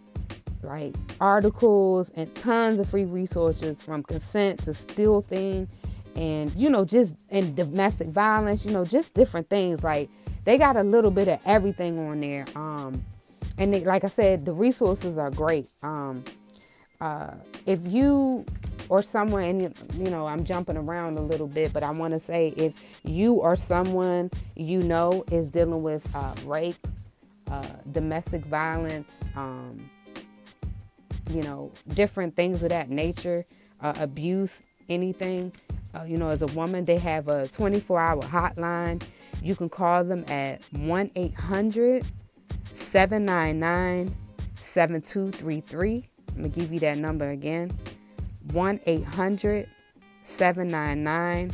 like 0.62 0.94
articles 1.20 2.10
and 2.16 2.34
tons 2.34 2.80
of 2.80 2.88
free 2.88 3.04
resources 3.04 3.82
from 3.82 4.04
consent 4.04 4.64
to 4.64 4.70
stealthing 4.70 5.68
and 6.16 6.50
you 6.54 6.70
know 6.70 6.86
just 6.86 7.12
and 7.28 7.54
domestic 7.54 8.08
violence 8.08 8.64
you 8.64 8.72
know 8.72 8.86
just 8.86 9.12
different 9.12 9.50
things 9.50 9.84
like 9.84 10.08
they 10.44 10.56
got 10.56 10.76
a 10.76 10.82
little 10.82 11.10
bit 11.10 11.28
of 11.28 11.38
everything 11.44 11.98
on 11.98 12.20
there 12.20 12.46
um 12.56 13.04
and 13.58 13.72
they, 13.72 13.80
like 13.84 14.04
i 14.04 14.08
said 14.08 14.44
the 14.44 14.52
resources 14.52 15.18
are 15.18 15.30
great. 15.30 15.68
Um 15.82 16.24
uh 17.00 17.34
if 17.66 17.86
you 17.86 18.44
or 18.88 19.02
someone 19.02 19.42
and 19.42 19.74
you 19.96 20.10
know 20.10 20.26
i'm 20.26 20.44
jumping 20.44 20.76
around 20.76 21.16
a 21.16 21.20
little 21.20 21.46
bit 21.46 21.72
but 21.72 21.82
i 21.82 21.90
want 21.90 22.12
to 22.12 22.20
say 22.20 22.52
if 22.56 22.74
you 23.04 23.34
or 23.34 23.56
someone 23.56 24.30
you 24.54 24.82
know 24.82 25.24
is 25.30 25.48
dealing 25.48 25.82
with 25.82 26.06
uh, 26.14 26.34
rape 26.44 26.86
uh, 27.50 27.66
domestic 27.92 28.44
violence 28.44 29.10
um, 29.36 29.90
you 31.30 31.42
know 31.42 31.72
different 31.94 32.36
things 32.36 32.62
of 32.62 32.68
that 32.68 32.90
nature 32.90 33.44
uh, 33.80 33.94
abuse 33.96 34.62
anything 34.88 35.52
uh, 35.94 36.02
you 36.04 36.16
know 36.16 36.28
as 36.28 36.42
a 36.42 36.46
woman 36.48 36.84
they 36.84 36.98
have 36.98 37.28
a 37.28 37.48
24 37.48 38.00
hour 38.00 38.22
hotline. 38.22 39.02
You 39.42 39.54
can 39.54 39.68
call 39.68 40.04
them 40.04 40.24
at 40.28 40.62
1-800 40.72 42.04
799 42.94 44.16
7233 44.62 46.08
i'm 46.28 46.36
gonna 46.36 46.48
give 46.48 46.72
you 46.72 46.78
that 46.78 46.96
number 46.96 47.30
again 47.30 47.76
1 48.52 48.80
800 48.86 49.68
799 50.22 51.50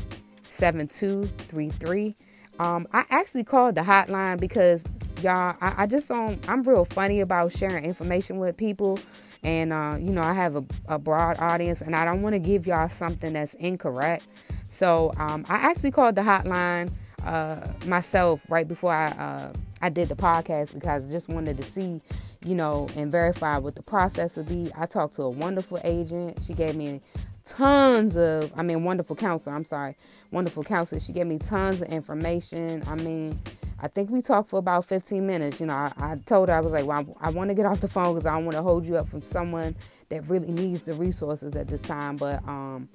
7233. 0.61 2.15
Um, 2.59 2.87
I 2.93 3.05
actually 3.11 3.45
called 3.45 3.75
the 3.75 3.81
hotline 3.81 4.39
because 4.39 4.83
y'all, 5.23 5.57
I, 5.61 5.75
I, 5.79 5.87
just 5.87 6.09
don't, 6.09 6.47
I'm 6.49 6.63
real 6.63 6.85
funny 6.85 7.21
about 7.21 7.53
sharing 7.53 7.85
information 7.85 8.39
with 8.39 8.57
people. 8.57 8.99
And, 9.43 9.73
uh, 9.73 9.97
you 9.99 10.11
know, 10.11 10.21
I 10.21 10.35
have 10.35 10.57
a, 10.57 10.65
a, 10.87 10.99
broad 10.99 11.39
audience 11.39 11.81
and 11.81 11.97
I 11.97 12.05
don't 12.05 12.21
want 12.21 12.35
to 12.35 12.39
give 12.39 12.67
y'all 12.67 12.91
something 12.91 13.33
that's 13.33 13.55
incorrect. 13.55 14.27
So 14.71 15.15
um, 15.17 15.47
I 15.49 15.57
actually 15.57 15.93
called 15.93 16.15
the 16.15 16.21
hotline 16.21 16.93
uh, 17.25 17.67
myself 17.87 18.45
right 18.51 18.69
before 18.69 18.93
I, 18.93 19.07
uh, 19.07 19.53
I 19.83 19.89
did 19.89 20.09
the 20.09 20.17
podcast 20.17 20.75
because 20.75 21.05
I 21.05 21.11
just 21.11 21.29
wanted 21.29 21.57
to 21.57 21.63
see 21.63 22.01
you 22.45 22.55
know, 22.55 22.89
and 22.97 23.13
verify 23.13 23.59
what 23.59 23.75
the 23.75 23.83
process 23.83 24.37
would 24.37 24.49
be. 24.49 24.71
I 24.77 24.87
talked 24.87 25.15
to 25.17 25.23
a 25.23 25.31
wonderful 25.31 25.79
agent. 25.85 26.43
She 26.43 26.55
gave 26.55 26.75
me 26.75 27.01
tons 27.47 28.17
of, 28.17 28.53
I 28.57 28.63
mean, 28.63 28.85
wonderful 28.85 29.17
counselor. 29.17 29.55
I'm 29.55 29.65
sorry, 29.65 29.95
wonderful 30.31 30.65
counselor. 30.65 31.01
She 31.01 31.13
gave 31.13 31.27
me 31.27 31.39
tons 31.39 31.81
of 31.81 31.89
information. 31.89 32.83
I 32.87 32.95
mean, 32.95 33.39
I 33.81 33.89
think 33.89 34.11
we 34.11 34.23
talked 34.23 34.49
for 34.51 34.59
about 34.59 34.87
15 34.87 35.27
minutes. 35.27 35.61
You 35.61 35.67
know, 35.67 35.75
I, 35.75 35.93
I 35.99 36.17
told 36.25 36.49
her, 36.49 36.55
I 36.55 36.61
was 36.61 36.73
like, 36.73 36.87
well, 36.87 37.07
I, 37.21 37.29
I 37.29 37.31
want 37.31 37.51
to 37.51 37.55
get 37.55 37.67
off 37.67 37.81
the 37.81 37.89
phone 37.89 38.15
because 38.15 38.27
I 38.27 38.35
don't 38.35 38.47
want 38.47 38.57
to 38.57 38.63
hold 38.63 38.87
you 38.87 38.97
up 38.97 39.09
from 39.09 39.23
someone 39.23 39.77
that 40.09 40.27
really 40.29 40.51
needs 40.51 40.83
the 40.83 40.95
resources 40.95 41.55
at 41.57 41.69
this 41.69 41.81
time. 41.81 42.17
But, 42.17 42.43
um, 42.49 42.89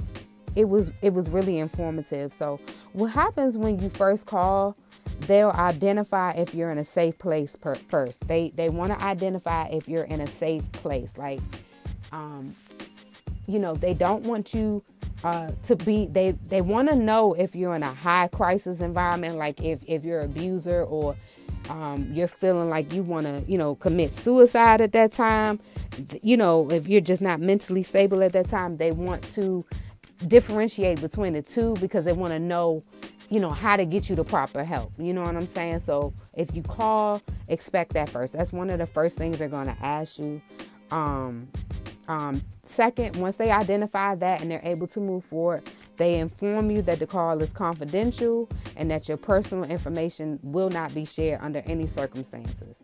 it 0.56 0.70
was 0.70 0.92
it 1.02 1.14
was 1.14 1.30
really 1.30 1.60
informative. 1.60 2.34
So 2.34 2.60
what 2.94 3.08
happens 3.08 3.58
when 3.58 3.78
you 3.80 3.90
first 3.90 4.26
call 4.26 4.76
they'll 5.22 5.52
identify 5.52 6.32
if 6.32 6.54
you're 6.54 6.72
in 6.72 6.78
a 6.78 6.84
safe 6.84 7.18
place 7.20 7.56
per, 7.56 7.76
first. 7.76 8.28
They 8.28 8.52
they 8.56 8.70
want 8.70 8.92
to 8.92 9.04
identify 9.04 9.68
if 9.68 9.88
you're 9.88 10.06
in 10.06 10.22
a 10.22 10.28
safe 10.28 10.70
place. 10.74 11.12
Like, 11.18 11.40
um, 12.12 12.56
you 13.48 13.60
know, 13.60 13.76
they 13.76 13.94
don't 13.94 14.24
want 14.24 14.54
you 14.54 14.84
uh, 15.24 15.52
to 15.66 15.76
be. 15.76 16.08
They 16.08 16.32
they 16.32 16.62
want 16.62 16.90
to 16.90 16.96
know 16.96 17.34
if 17.34 17.56
you're 17.56 17.76
in 17.76 17.84
a 17.84 17.94
high 17.94 18.28
crisis 18.28 18.80
environment, 18.80 19.38
like 19.38 19.62
if 19.62 19.84
if 19.88 20.06
you're 20.06 20.20
an 20.20 20.32
abuser 20.32 20.84
or 20.84 21.16
um, 21.70 22.08
you're 22.12 22.28
feeling 22.28 22.70
like 22.70 22.94
you 22.94 23.04
want 23.04 23.26
to, 23.26 23.44
you 23.52 23.58
know, 23.58 23.76
commit 23.76 24.14
suicide 24.14 24.82
at 24.82 24.92
that 24.92 25.12
time. 25.12 25.60
You 26.22 26.38
know, 26.38 26.70
if 26.70 26.88
you're 26.88 27.02
just 27.02 27.22
not 27.22 27.40
mentally 27.40 27.84
stable 27.84 28.22
at 28.22 28.34
that 28.34 28.50
time, 28.50 28.78
they 28.78 28.92
want 28.92 29.24
to 29.34 29.66
differentiate 30.28 31.02
between 31.02 31.34
the 31.34 31.42
two 31.42 31.76
because 31.82 32.06
they 32.06 32.14
want 32.14 32.34
to 32.34 32.40
know 32.40 32.84
you 33.30 33.40
know, 33.40 33.52
how 33.52 33.76
to 33.76 33.86
get 33.86 34.10
you 34.10 34.16
the 34.16 34.24
proper 34.24 34.64
help. 34.64 34.92
You 34.98 35.14
know 35.14 35.22
what 35.22 35.36
I'm 35.36 35.48
saying? 35.54 35.82
So 35.86 36.14
if 36.34 36.56
you 36.56 36.62
call, 36.62 37.22
expect 37.48 37.94
that 37.94 38.10
first. 38.10 38.34
That's 38.34 38.54
one 38.54 38.70
of 38.70 38.80
the 38.80 38.86
first 38.86 39.18
things 39.18 39.38
they're 39.40 39.48
going 39.48 39.68
to 39.68 39.78
ask 39.82 40.20
you. 40.20 40.42
Um, 40.92 41.48
um, 42.08 42.42
second, 42.66 43.16
once 43.16 43.36
they 43.36 43.50
identify 43.50 44.16
that 44.16 44.42
and 44.42 44.52
they're 44.52 44.62
able 44.64 44.88
to 44.88 45.00
move 45.00 45.26
forward, 45.26 45.64
they 45.98 46.20
inform 46.20 46.70
you 46.70 46.82
that 46.84 47.00
the 47.00 47.08
call 47.08 47.42
is 47.42 47.50
confidential 47.52 48.50
and 48.76 48.92
that 48.92 49.08
your 49.08 49.18
personal 49.18 49.64
information 49.64 50.40
will 50.44 50.70
not 50.70 50.94
be 50.94 51.06
shared 51.06 51.40
under 51.42 51.64
any 51.66 51.88
circumstances. 51.88 52.76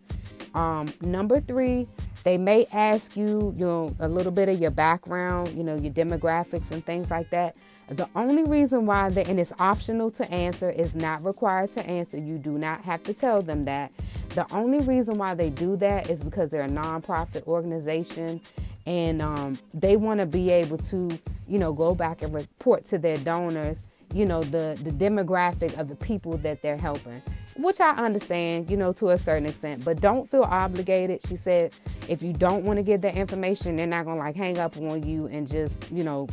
Um, 0.54 0.94
number 1.02 1.40
three, 1.40 1.88
they 2.24 2.38
may 2.38 2.66
ask 2.72 3.16
you, 3.16 3.54
you 3.58 3.66
know, 3.66 3.96
a 4.00 4.08
little 4.08 4.32
bit 4.32 4.50
of 4.50 4.60
your 4.60 4.72
background, 4.72 5.50
you 5.50 5.64
know, 5.64 5.76
your 5.76 5.94
demographics 5.94 6.70
and 6.72 6.86
things 6.86 7.10
like 7.10 7.30
that. 7.32 7.56
The 7.90 8.08
only 8.16 8.44
reason 8.44 8.86
why 8.86 9.10
they, 9.10 9.24
and 9.26 9.40
it's 9.40 9.52
optional 9.60 10.12
to 10.12 10.32
answer, 10.32 10.70
is 10.70 10.96
not 10.96 11.24
required 11.26 11.74
to 11.74 11.86
answer. 11.86 12.18
You 12.18 12.38
do 12.38 12.58
not 12.58 12.82
have 12.84 13.04
to 13.04 13.14
tell 13.14 13.42
them 13.42 13.66
that. 13.66 13.92
The 14.30 14.46
only 14.54 14.80
reason 14.80 15.18
why 15.18 15.34
they 15.36 15.50
do 15.50 15.76
that 15.78 16.10
is 16.10 16.24
because 16.24 16.50
they're 16.50 16.62
a 16.62 16.70
nonprofit 16.70 17.46
organization 17.48 18.40
and 18.86 19.22
um, 19.22 19.60
they 19.74 19.98
want 19.98 20.22
to 20.22 20.26
be 20.26 20.50
able 20.52 20.78
to, 20.78 21.10
you 21.48 21.60
know, 21.60 21.74
go 21.74 21.94
back 21.94 22.22
and 22.22 22.34
report 22.34 22.86
to 22.88 22.98
their 22.98 23.18
donors, 23.18 23.84
you 24.14 24.26
know, 24.26 24.42
the, 24.42 24.80
the 24.84 24.92
demographic 24.92 25.78
of 25.78 25.90
the 25.90 25.96
people 25.96 26.38
that 26.38 26.62
they're 26.62 26.78
helping, 26.78 27.22
which 27.62 27.80
I 27.80 27.92
understand, 27.92 28.70
you 28.70 28.78
know, 28.78 28.92
to 28.94 29.10
a 29.10 29.18
certain 29.18 29.46
extent, 29.46 29.84
but 29.84 30.02
don't 30.02 30.30
feel 30.30 30.44
obligated. 30.44 31.22
She 31.28 31.36
said, 31.36 31.74
if 32.08 32.24
you 32.24 32.34
don't 32.34 32.64
want 32.64 32.78
to 32.78 32.84
get 32.84 33.02
that 33.02 33.16
information, 33.16 33.76
they're 33.76 33.88
not 33.88 34.06
to 34.06 34.16
like 34.16 34.36
hang 34.36 34.58
up 34.60 34.78
on 34.78 35.04
you 35.04 35.28
and 35.28 35.48
just, 35.48 35.74
you 35.92 36.04
know, 36.04 36.28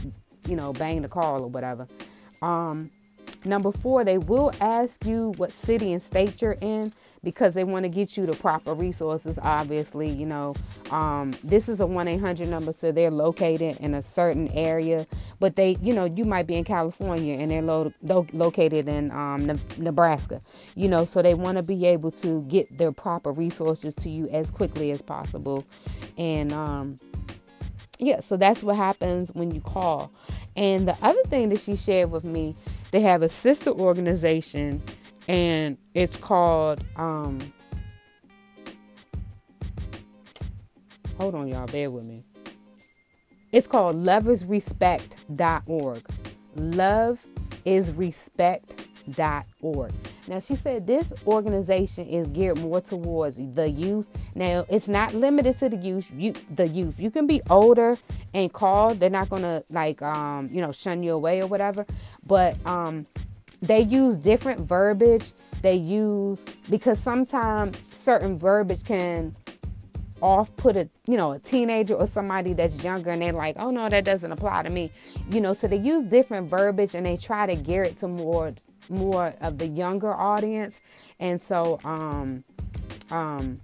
you 0.47 0.57
know, 0.57 0.73
bang 0.73 1.03
the 1.03 1.09
call 1.09 1.45
or 1.45 1.49
whatever. 1.49 1.87
Um, 2.43 2.91
number 3.45 3.73
four, 3.73 4.05
they 4.05 4.19
will 4.19 4.53
ask 4.61 5.05
you 5.05 5.33
what 5.37 5.53
city 5.53 5.93
and 5.93 6.03
state 6.03 6.41
you're 6.41 6.59
in 6.61 6.93
because 7.31 7.53
they 7.53 7.64
want 7.64 7.85
to 7.85 7.91
get 7.91 8.17
you 8.17 8.25
the 8.25 8.33
proper 8.33 8.73
resources. 8.73 9.38
Obviously, 9.43 10.09
you 10.09 10.25
know, 10.25 10.55
um, 10.91 11.35
this 11.45 11.69
is 11.69 11.79
a 11.81 11.87
1 11.87 12.09
800 12.09 12.49
number, 12.49 12.73
so 12.73 12.91
they're 12.91 13.11
located 13.11 13.77
in 13.81 13.93
a 13.93 14.01
certain 14.01 14.49
area, 14.49 15.07
but 15.38 15.55
they, 15.55 15.77
you 15.83 15.93
know, 15.93 16.07
you 16.07 16.25
might 16.25 16.47
be 16.47 16.55
in 16.55 16.64
California 16.64 17.37
and 17.37 17.51
they're 17.51 17.61
lo- 17.61 17.93
lo- 18.03 18.27
located 18.33 18.88
in 18.88 19.11
um, 19.11 19.47
ne- 19.47 19.59
Nebraska, 19.77 20.41
you 20.75 20.88
know, 20.88 21.05
so 21.05 21.21
they 21.21 21.35
want 21.35 21.59
to 21.59 21.62
be 21.62 21.85
able 21.85 22.11
to 22.12 22.41
get 22.49 22.79
their 22.79 22.93
proper 22.93 23.31
resources 23.31 23.95
to 23.97 24.09
you 24.09 24.27
as 24.31 24.51
quickly 24.51 24.91
as 24.91 25.03
possible. 25.03 25.67
And, 26.17 26.51
um, 26.53 26.99
yeah, 27.99 28.21
so 28.21 28.38
that's 28.38 28.62
what 28.62 28.77
happens 28.77 29.31
when 29.35 29.51
you 29.51 29.61
call. 29.61 30.11
And 30.57 30.88
the 30.88 30.97
other 31.03 31.23
thing 31.25 31.51
that 31.51 31.61
she 31.61 31.77
shared 31.77 32.11
with 32.11 32.25
me, 32.25 32.57
they 32.91 33.01
have 33.01 33.23
a 33.23 33.29
sister 33.29 33.71
organization 33.71 34.83
and 35.29 35.77
it's 35.95 36.17
called 36.17 36.85
um 36.97 37.38
Hold 41.19 41.35
on 41.35 41.49
y'all, 41.49 41.67
bear 41.67 41.91
with 41.91 42.07
me. 42.07 42.23
It's 43.51 43.67
called 43.67 43.97
loversrespect.org. 43.97 46.07
Love 46.55 47.27
is 47.64 47.91
respect.org. 47.93 49.93
Now, 50.29 50.38
she 50.38 50.55
said 50.55 50.87
this 50.87 51.12
organization 51.27 52.07
is 52.07 52.29
geared 52.29 52.59
more 52.59 52.81
towards 52.81 53.37
the 53.55 53.69
youth. 53.69 54.07
Now, 54.37 54.64
it's 54.69 54.87
not 54.87 55.12
limited 55.14 55.59
to 55.59 55.69
the 55.71 55.77
youth. 55.77 56.12
You, 56.14 56.35
the 56.55 56.69
youth. 56.69 57.01
You 57.01 57.11
can 57.11 57.27
be 57.27 57.41
older 57.51 57.99
and 58.35 58.53
call. 58.53 58.95
They're 58.95 59.11
not 59.11 59.29
gonna 59.29 59.64
like, 59.71 60.01
um, 60.03 60.47
you 60.53 60.61
know, 60.61 60.71
shun 60.71 61.03
you 61.03 61.14
away 61.14 61.41
or 61.41 61.49
whatever. 61.49 61.85
But 62.27 62.55
um, 62.64 63.09
they 63.61 63.81
use 63.81 64.16
different 64.16 64.61
verbiage. 64.61 65.33
They 65.62 65.75
use 65.75 66.44
because 66.71 66.99
sometimes 66.99 67.81
certain 68.05 68.38
verbiage 68.38 68.85
can 68.85 69.35
off 70.21 70.55
put 70.57 70.77
a 70.77 70.88
you 71.07 71.16
know 71.16 71.33
a 71.33 71.38
teenager 71.38 71.94
or 71.94 72.07
somebody 72.07 72.53
that's 72.53 72.83
younger 72.83 73.11
and 73.11 73.23
they're 73.23 73.33
like 73.33 73.55
oh 73.59 73.71
no 73.71 73.88
that 73.88 74.05
doesn't 74.05 74.33
apply 74.33 74.62
to 74.62 74.71
me 74.71 74.90
you 75.31 75.40
know 75.40 75.55
so 75.55 75.68
they 75.68 75.77
use 75.77 76.03
different 76.05 76.51
verbiage 76.51 76.94
and 76.94 77.07
they 77.07 77.16
try 77.16 77.47
to 77.47 77.55
gear 77.55 77.85
it 77.85 77.97
to 77.97 78.09
more 78.09 78.53
more 78.88 79.35
of 79.40 79.59
the 79.59 79.66
younger 79.66 80.12
audience 80.12 80.81
and 81.21 81.40
so 81.40 81.79
um 81.85 82.42
um 83.11 83.61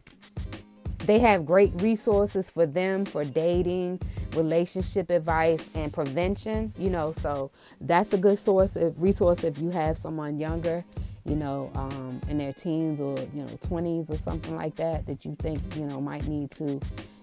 they 1.07 1.19
have 1.19 1.45
great 1.45 1.73
resources 1.81 2.51
for 2.51 2.67
them 2.67 3.05
for 3.05 3.25
dating 3.25 4.01
relationship 4.35 5.11
advice 5.11 5.69
and 5.75 5.93
prevention 5.93 6.73
you 6.79 6.90
know 6.90 7.14
so 7.21 7.51
that's 7.83 8.12
a 8.12 8.19
good 8.19 8.38
source 8.38 8.75
of 8.77 9.01
resource 9.01 9.45
if 9.45 9.59
you 9.59 9.71
have 9.71 9.97
someone 9.97 10.38
younger 10.38 10.85
you 11.25 11.37
know 11.37 11.71
um, 11.75 12.21
in 12.29 12.38
their 12.38 12.53
teens 12.53 13.01
or 13.01 13.17
you 13.35 13.43
know 13.43 13.59
20s 13.69 14.11
or 14.11 14.19
something 14.19 14.57
like 14.57 14.75
that 14.75 15.07
that 15.07 15.25
you 15.25 15.37
think 15.40 15.61
you 15.77 15.85
know 15.85 16.01
might 16.01 16.27
need 16.27 16.51
to 16.51 16.81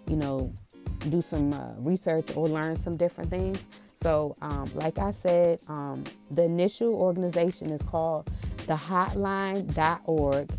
you 0.07 0.15
know 0.15 0.51
do 1.09 1.21
some 1.21 1.53
uh, 1.53 1.73
research 1.77 2.35
or 2.35 2.47
learn 2.47 2.79
some 2.79 2.97
different 2.97 3.29
things. 3.29 3.59
So, 4.01 4.35
um, 4.41 4.69
like 4.73 4.97
I 4.97 5.11
said, 5.11 5.59
um, 5.67 6.03
the 6.31 6.43
initial 6.43 6.93
organization 6.95 7.69
is 7.71 7.81
called 7.83 8.29
the 8.67 8.73
Hotline.org, 8.73 10.49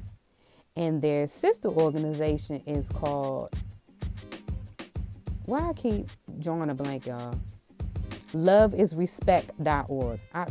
and 0.77 1.03
their 1.03 1.27
sister 1.27 1.69
organization 1.69 2.63
is 2.67 2.89
called. 2.91 3.53
Why 5.45 5.71
I 5.71 5.73
keep 5.73 6.09
drawing 6.39 6.71
a 6.71 6.75
blank, 6.75 7.07
y'all? 7.07 7.35
Loveisrespect.org. 8.33 10.21
I, 10.33 10.47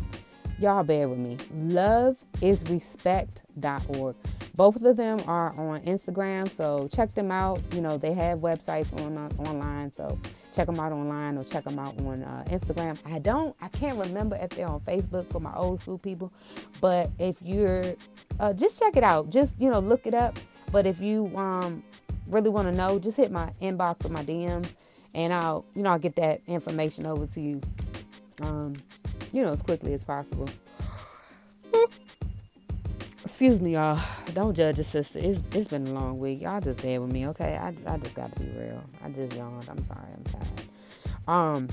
y'all 0.59 0.83
bear 0.83 1.07
with 1.07 1.19
me. 1.19 1.37
Loveisrespect.org. 1.67 4.15
Both 4.55 4.83
of 4.83 4.97
them 4.97 5.21
are 5.27 5.57
on 5.57 5.79
Instagram, 5.81 6.49
so 6.53 6.89
check 6.93 7.13
them 7.13 7.31
out. 7.31 7.61
You 7.73 7.79
know, 7.81 7.97
they 7.97 8.13
have 8.13 8.39
websites 8.39 8.93
on 9.01 9.17
uh, 9.17 9.29
online, 9.49 9.93
so 9.93 10.19
check 10.53 10.65
them 10.65 10.79
out 10.79 10.91
online 10.91 11.37
or 11.37 11.43
check 11.43 11.63
them 11.63 11.79
out 11.79 11.97
on 11.99 12.23
uh, 12.23 12.43
Instagram. 12.49 12.97
I 13.05 13.19
don't, 13.19 13.55
I 13.61 13.67
can't 13.69 13.97
remember 13.97 14.37
if 14.41 14.51
they're 14.51 14.67
on 14.67 14.81
Facebook 14.81 15.29
for 15.31 15.39
my 15.39 15.53
old 15.55 15.81
school 15.81 15.97
people, 15.97 16.31
but 16.79 17.09
if 17.19 17.41
you're, 17.41 17.95
uh, 18.39 18.53
just 18.53 18.79
check 18.79 18.97
it 18.97 19.03
out. 19.03 19.29
Just 19.29 19.59
you 19.59 19.69
know, 19.69 19.79
look 19.79 20.05
it 20.05 20.13
up. 20.13 20.37
But 20.71 20.87
if 20.87 21.01
you 21.01 21.31
um, 21.35 21.83
really 22.27 22.49
want 22.49 22.67
to 22.67 22.73
know, 22.73 22.97
just 22.99 23.17
hit 23.17 23.31
my 23.31 23.51
inbox 23.61 24.05
or 24.05 24.09
my 24.09 24.23
DMs, 24.23 24.73
and 25.13 25.33
I'll, 25.33 25.65
you 25.73 25.83
know, 25.83 25.91
I'll 25.91 25.99
get 25.99 26.15
that 26.15 26.41
information 26.47 27.05
over 27.05 27.27
to 27.27 27.41
you, 27.41 27.61
um, 28.41 28.73
you 29.33 29.43
know, 29.43 29.51
as 29.51 29.61
quickly 29.61 29.93
as 29.93 30.03
possible. 30.03 30.47
Excuse 33.41 33.59
me, 33.59 33.73
y'all. 33.73 33.99
Don't 34.35 34.55
judge 34.55 34.77
a 34.77 34.83
sister. 34.83 35.17
It's 35.17 35.41
it's 35.55 35.67
been 35.67 35.87
a 35.87 35.93
long 35.93 36.19
week. 36.19 36.43
Y'all 36.43 36.61
just 36.61 36.79
bear 36.79 37.01
with 37.01 37.11
me, 37.11 37.25
okay? 37.29 37.57
I 37.57 37.73
I 37.91 37.97
just 37.97 38.13
gotta 38.13 38.39
be 38.39 38.45
real. 38.55 38.83
I 39.03 39.09
just 39.09 39.35
yawned. 39.35 39.67
I'm 39.67 39.83
sorry. 39.83 40.09
I'm 40.15 40.23
tired. 40.25 40.67
Um, 41.27 41.67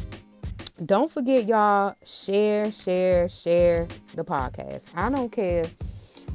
don't 0.86 1.12
forget, 1.12 1.46
y'all. 1.46 1.94
Share, 2.06 2.72
share, 2.72 3.28
share 3.28 3.86
the 4.14 4.24
podcast. 4.24 4.84
I 4.94 5.10
don't 5.10 5.30
care 5.30 5.66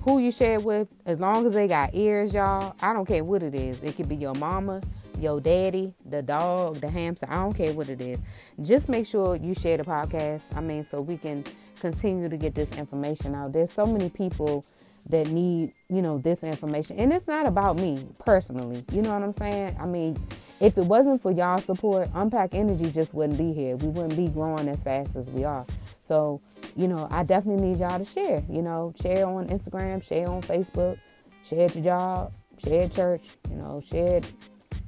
who 0.03 0.19
you 0.19 0.31
share 0.31 0.59
with, 0.59 0.87
as 1.07 1.19
long 1.19 1.47
as 1.47 1.53
they 1.53 1.67
got 1.67 1.95
ears, 1.95 2.31
y'all. 2.31 2.75
I 2.79 2.93
don't 2.93 3.07
care 3.07 3.23
what 3.23 3.41
it 3.41 3.55
is. 3.55 3.81
It 3.81 3.95
could 3.95 4.07
be 4.07 4.17
your 4.17 4.35
mama, 4.35 4.81
your 5.17 5.41
daddy, 5.41 5.95
the 6.05 6.21
dog, 6.21 6.79
the 6.79 6.91
hamster. 6.91 7.25
I 7.27 7.37
don't 7.37 7.55
care 7.55 7.73
what 7.73 7.89
it 7.89 8.01
is. 8.01 8.19
Just 8.61 8.87
make 8.87 9.07
sure 9.07 9.35
you 9.35 9.55
share 9.55 9.77
the 9.77 9.83
podcast. 9.83 10.41
I 10.53 10.61
mean, 10.61 10.85
so 10.91 11.01
we 11.01 11.17
can 11.17 11.43
continue 11.79 12.29
to 12.29 12.37
get 12.37 12.53
this 12.53 12.71
information 12.77 13.33
out. 13.33 13.51
There's 13.51 13.71
so 13.71 13.87
many 13.87 14.11
people 14.11 14.63
that 15.09 15.27
need, 15.27 15.73
you 15.89 16.01
know, 16.01 16.17
this 16.17 16.43
information. 16.43 16.97
And 16.97 17.11
it's 17.11 17.27
not 17.27 17.45
about 17.45 17.77
me 17.77 18.07
personally. 18.19 18.83
You 18.91 19.01
know 19.01 19.13
what 19.13 19.23
I'm 19.23 19.35
saying? 19.37 19.75
I 19.79 19.85
mean, 19.85 20.17
if 20.61 20.77
it 20.77 20.85
wasn't 20.85 21.21
for 21.21 21.31
y'all 21.31 21.59
support, 21.59 22.09
Unpack 22.13 22.53
Energy 22.53 22.89
just 22.89 23.13
wouldn't 23.13 23.37
be 23.37 23.51
here. 23.51 23.75
We 23.75 23.89
wouldn't 23.89 24.15
be 24.15 24.27
growing 24.27 24.67
as 24.69 24.81
fast 24.81 25.15
as 25.15 25.27
we 25.27 25.43
are. 25.43 25.65
So, 26.05 26.41
you 26.75 26.87
know, 26.87 27.07
I 27.11 27.23
definitely 27.23 27.69
need 27.69 27.79
y'all 27.79 27.99
to 27.99 28.05
share. 28.05 28.43
You 28.49 28.61
know, 28.61 28.93
share 29.01 29.25
on 29.25 29.47
Instagram, 29.47 30.03
share 30.03 30.29
on 30.29 30.41
Facebook, 30.41 30.97
share 31.43 31.69
your 31.69 31.83
job, 31.83 32.33
share 32.63 32.87
church, 32.87 33.23
you 33.49 33.57
know, 33.57 33.81
share 33.85 34.21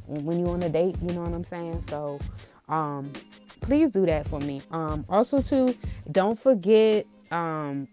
when 0.08 0.40
you're 0.40 0.50
on 0.50 0.64
a 0.64 0.70
date, 0.70 0.96
you 1.02 1.14
know 1.14 1.22
what 1.22 1.34
I'm 1.34 1.46
saying? 1.46 1.84
So, 1.90 2.20
um, 2.70 3.12
please 3.62 3.92
do 3.92 4.06
that 4.06 4.28
for 4.28 4.40
me. 4.40 4.62
Um, 4.72 5.06
also 5.10 5.42
too, 5.42 5.76
don't 6.12 6.40
forget, 6.40 7.06
um, 7.32 7.88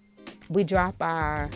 we 0.49 0.65
drop 0.65 0.95
our 1.01 1.49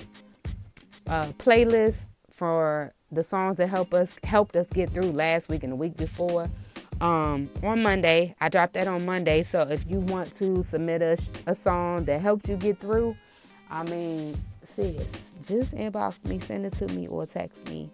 uh, 1.09 1.27
playlist 1.39 1.99
for 2.31 2.93
the 3.13 3.23
songs 3.23 3.57
that 3.57 3.69
help 3.69 3.95
us 3.95 4.11
helped 4.25 4.57
us 4.57 4.67
get 4.69 4.91
through 4.91 5.13
last 5.13 5.49
week 5.49 5.63
and 5.63 5.73
the 5.73 5.77
week 5.77 5.97
before. 5.97 6.49
Um, 7.01 7.51
on 7.63 7.83
Monday, 7.83 8.35
I 8.41 8.49
dropped 8.49 8.75
that 8.75 8.89
on 8.89 9.05
Monday. 9.05 9.43
So 9.43 9.63
if 9.63 9.89
you 9.89 10.01
want 10.01 10.35
to 10.37 10.65
submit 10.71 11.03
a, 11.03 11.19
a 11.47 11.55
song 11.55 12.05
that 12.07 12.21
helped 12.21 12.49
you 12.49 12.57
get 12.57 12.81
through, 12.81 13.17
I 13.71 13.83
mean, 13.85 14.37
sis, 14.65 15.07
just 15.47 15.73
inbox 15.73 16.25
me, 16.25 16.41
send 16.41 16.67
it 16.67 16.73
to 16.75 16.89
me, 16.89 17.07
or 17.07 17.27
text 17.27 17.69
me. 17.69 17.91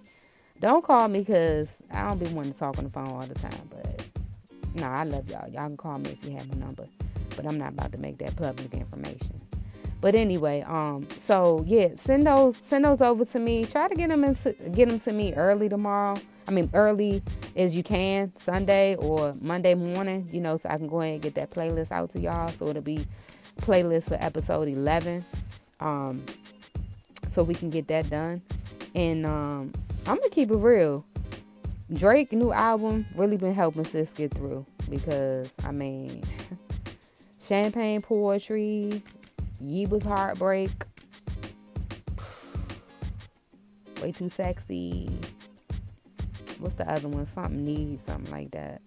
Don't 0.60 0.84
call 0.84 1.08
me 1.08 1.20
because 1.20 1.68
I 1.90 2.08
don't 2.08 2.18
be 2.18 2.26
wanting 2.26 2.52
to 2.52 2.58
talk 2.58 2.78
on 2.78 2.84
the 2.84 2.90
phone 2.90 3.08
all 3.08 3.22
the 3.22 3.34
time. 3.34 3.68
But 3.70 4.04
no, 4.74 4.82
nah, 4.82 5.00
I 5.00 5.04
love 5.04 5.28
y'all. 5.28 5.48
Y'all 5.48 5.66
can 5.66 5.76
call 5.76 5.98
me 5.98 6.10
if 6.10 6.24
you 6.24 6.36
have 6.36 6.48
my 6.48 6.64
number. 6.64 6.86
But 7.34 7.46
I'm 7.46 7.58
not 7.58 7.70
about 7.70 7.92
to 7.92 7.98
make 7.98 8.18
that 8.18 8.36
public 8.36 8.72
information. 8.72 9.41
But 10.02 10.16
anyway, 10.16 10.62
um, 10.66 11.06
so 11.20 11.64
yeah, 11.64 11.90
send 11.94 12.26
those 12.26 12.56
send 12.56 12.84
those 12.84 13.00
over 13.00 13.24
to 13.24 13.38
me. 13.38 13.64
Try 13.64 13.86
to 13.86 13.94
get 13.94 14.08
them 14.08 14.24
in, 14.24 14.34
get 14.72 14.88
them 14.88 14.98
to 14.98 15.12
me 15.12 15.32
early 15.34 15.68
tomorrow. 15.68 16.16
I 16.48 16.50
mean, 16.50 16.68
early 16.74 17.22
as 17.54 17.76
you 17.76 17.84
can, 17.84 18.32
Sunday 18.40 18.96
or 18.96 19.32
Monday 19.40 19.74
morning. 19.74 20.28
You 20.32 20.40
know, 20.40 20.56
so 20.56 20.68
I 20.68 20.76
can 20.76 20.88
go 20.88 21.00
ahead 21.00 21.14
and 21.14 21.22
get 21.22 21.36
that 21.36 21.50
playlist 21.52 21.92
out 21.92 22.10
to 22.10 22.20
y'all. 22.20 22.48
So 22.48 22.66
it'll 22.66 22.82
be 22.82 23.06
playlist 23.60 24.08
for 24.08 24.18
episode 24.20 24.66
11. 24.66 25.24
Um, 25.78 26.24
so 27.30 27.44
we 27.44 27.54
can 27.54 27.70
get 27.70 27.86
that 27.86 28.10
done. 28.10 28.42
And 28.96 29.24
um, 29.24 29.72
I'm 30.08 30.16
gonna 30.16 30.30
keep 30.30 30.50
it 30.50 30.56
real. 30.56 31.04
Drake 31.92 32.32
new 32.32 32.50
album 32.50 33.06
really 33.14 33.36
been 33.36 33.54
helping 33.54 33.84
sis 33.84 34.10
get 34.10 34.34
through 34.34 34.66
because 34.90 35.48
I 35.64 35.70
mean, 35.70 36.24
champagne 37.40 38.02
poetry, 38.02 39.00
Yebba's 39.62 40.04
heartbreak. 40.04 40.70
Way 44.02 44.12
too 44.12 44.28
sexy. 44.28 45.10
What's 46.58 46.74
the 46.74 46.88
other 46.90 47.08
one? 47.08 47.26
Something 47.26 47.64
Needs, 47.64 48.06
something 48.06 48.30
like 48.30 48.52
that. 48.52 48.80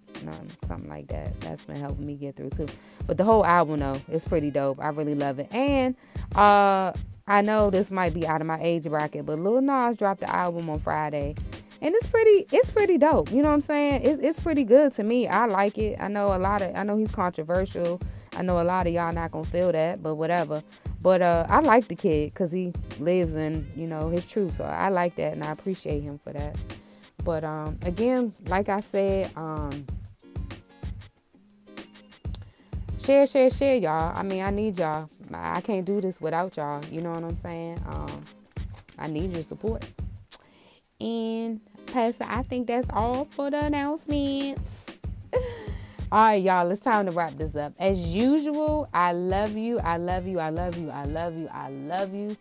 Something 0.65 0.89
like 0.89 1.07
that. 1.07 1.39
That's 1.41 1.65
been 1.65 1.75
helping 1.75 2.05
me 2.05 2.15
get 2.15 2.35
through 2.35 2.51
too. 2.51 2.67
But 3.05 3.17
the 3.17 3.23
whole 3.23 3.45
album 3.45 3.81
though, 3.81 4.01
it's 4.07 4.25
pretty 4.25 4.49
dope. 4.49 4.79
I 4.79 4.89
really 4.89 5.15
love 5.15 5.39
it. 5.39 5.53
And 5.53 5.95
uh 6.35 6.93
I 7.27 7.41
know 7.41 7.69
this 7.69 7.91
might 7.91 8.13
be 8.13 8.27
out 8.27 8.39
of 8.39 8.47
my 8.47 8.59
age 8.61 8.83
bracket, 8.83 9.25
but 9.25 9.39
Lil 9.39 9.61
Nas 9.61 9.97
dropped 9.97 10.21
the 10.21 10.33
album 10.33 10.69
on 10.69 10.79
Friday. 10.79 11.35
And 11.81 11.93
it's 11.93 12.07
pretty 12.07 12.47
it's 12.51 12.71
pretty 12.71 12.97
dope. 12.97 13.31
You 13.31 13.41
know 13.41 13.49
what 13.49 13.55
I'm 13.55 13.61
saying? 13.61 14.03
It, 14.03 14.23
it's 14.23 14.39
pretty 14.39 14.63
good 14.63 14.93
to 14.93 15.03
me. 15.03 15.27
I 15.27 15.45
like 15.45 15.77
it. 15.77 15.99
I 15.99 16.07
know 16.07 16.35
a 16.35 16.39
lot 16.39 16.61
of 16.61 16.75
I 16.75 16.83
know 16.83 16.97
he's 16.97 17.11
controversial. 17.11 17.99
I 18.35 18.41
know 18.41 18.61
a 18.61 18.63
lot 18.63 18.87
of 18.87 18.93
y'all 18.93 19.13
not 19.13 19.31
gonna 19.31 19.45
feel 19.45 19.71
that, 19.71 20.03
but 20.03 20.15
whatever. 20.15 20.63
But 21.01 21.21
uh, 21.21 21.45
I 21.49 21.59
like 21.59 21.87
the 21.87 21.95
kid 21.95 22.33
because 22.33 22.51
he 22.51 22.73
lives 22.99 23.35
in 23.35 23.69
you 23.75 23.87
know 23.87 24.09
his 24.09 24.25
truth, 24.25 24.55
so 24.55 24.63
I 24.63 24.89
like 24.89 25.15
that 25.15 25.33
and 25.33 25.43
I 25.43 25.51
appreciate 25.51 26.01
him 26.01 26.19
for 26.23 26.33
that. 26.33 26.55
But 27.23 27.43
um, 27.43 27.77
again, 27.83 28.33
like 28.47 28.69
I 28.69 28.81
said, 28.81 29.31
um, 29.35 29.85
share, 33.01 33.25
share, 33.27 33.49
share, 33.49 33.75
y'all. 33.75 34.15
I 34.15 34.23
mean, 34.23 34.43
I 34.43 34.51
need 34.51 34.77
y'all. 34.77 35.09
I 35.33 35.61
can't 35.61 35.85
do 35.85 36.01
this 36.01 36.21
without 36.21 36.55
y'all. 36.57 36.83
You 36.85 37.01
know 37.01 37.11
what 37.11 37.23
I'm 37.23 37.37
saying? 37.41 37.81
Um, 37.87 38.21
I 38.97 39.07
need 39.07 39.33
your 39.33 39.43
support. 39.43 39.85
And 40.99 41.59
Pastor, 41.87 42.25
I 42.27 42.43
think 42.43 42.67
that's 42.67 42.87
all 42.91 43.25
for 43.25 43.49
the 43.49 43.65
announcements. 43.65 44.61
All 46.11 46.23
right, 46.23 46.41
y'all, 46.41 46.69
it's 46.69 46.79
time 46.81 47.07
to 47.07 47.11
wrap 47.11 47.35
this 47.35 47.55
up. 47.55 47.73
As 47.79 48.13
usual, 48.13 48.87
I 48.93 49.11
love 49.11 49.57
you. 49.57 49.79
I 49.79 49.97
love 49.97 50.27
you. 50.27 50.39
I 50.39 50.51
love 50.51 50.77
you. 50.77 50.91
I 50.91 51.05
love 51.05 51.35
you. 51.35 51.49
I 51.51 51.69
love 51.69 52.13
you. 52.13 52.37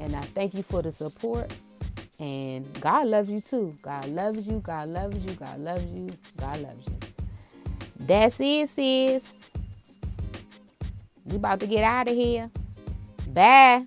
And 0.00 0.14
I 0.14 0.20
thank 0.20 0.54
you 0.54 0.62
for 0.62 0.82
the 0.82 0.92
support. 0.92 1.52
And 2.20 2.72
God 2.80 3.08
loves 3.08 3.28
you 3.28 3.40
too. 3.40 3.74
God 3.82 4.06
loves 4.06 4.46
you. 4.46 4.60
God 4.60 4.88
loves 4.88 5.16
you. 5.16 5.32
God 5.34 5.58
loves 5.58 5.84
you. 5.84 6.08
God 6.36 6.60
loves 6.60 6.78
you. 6.86 6.94
That's 7.98 8.36
it, 8.38 8.70
sis. 8.70 9.22
We 11.24 11.36
about 11.36 11.58
to 11.60 11.66
get 11.66 11.82
out 11.82 12.08
of 12.08 12.14
here. 12.14 12.50
Bye. 13.28 13.86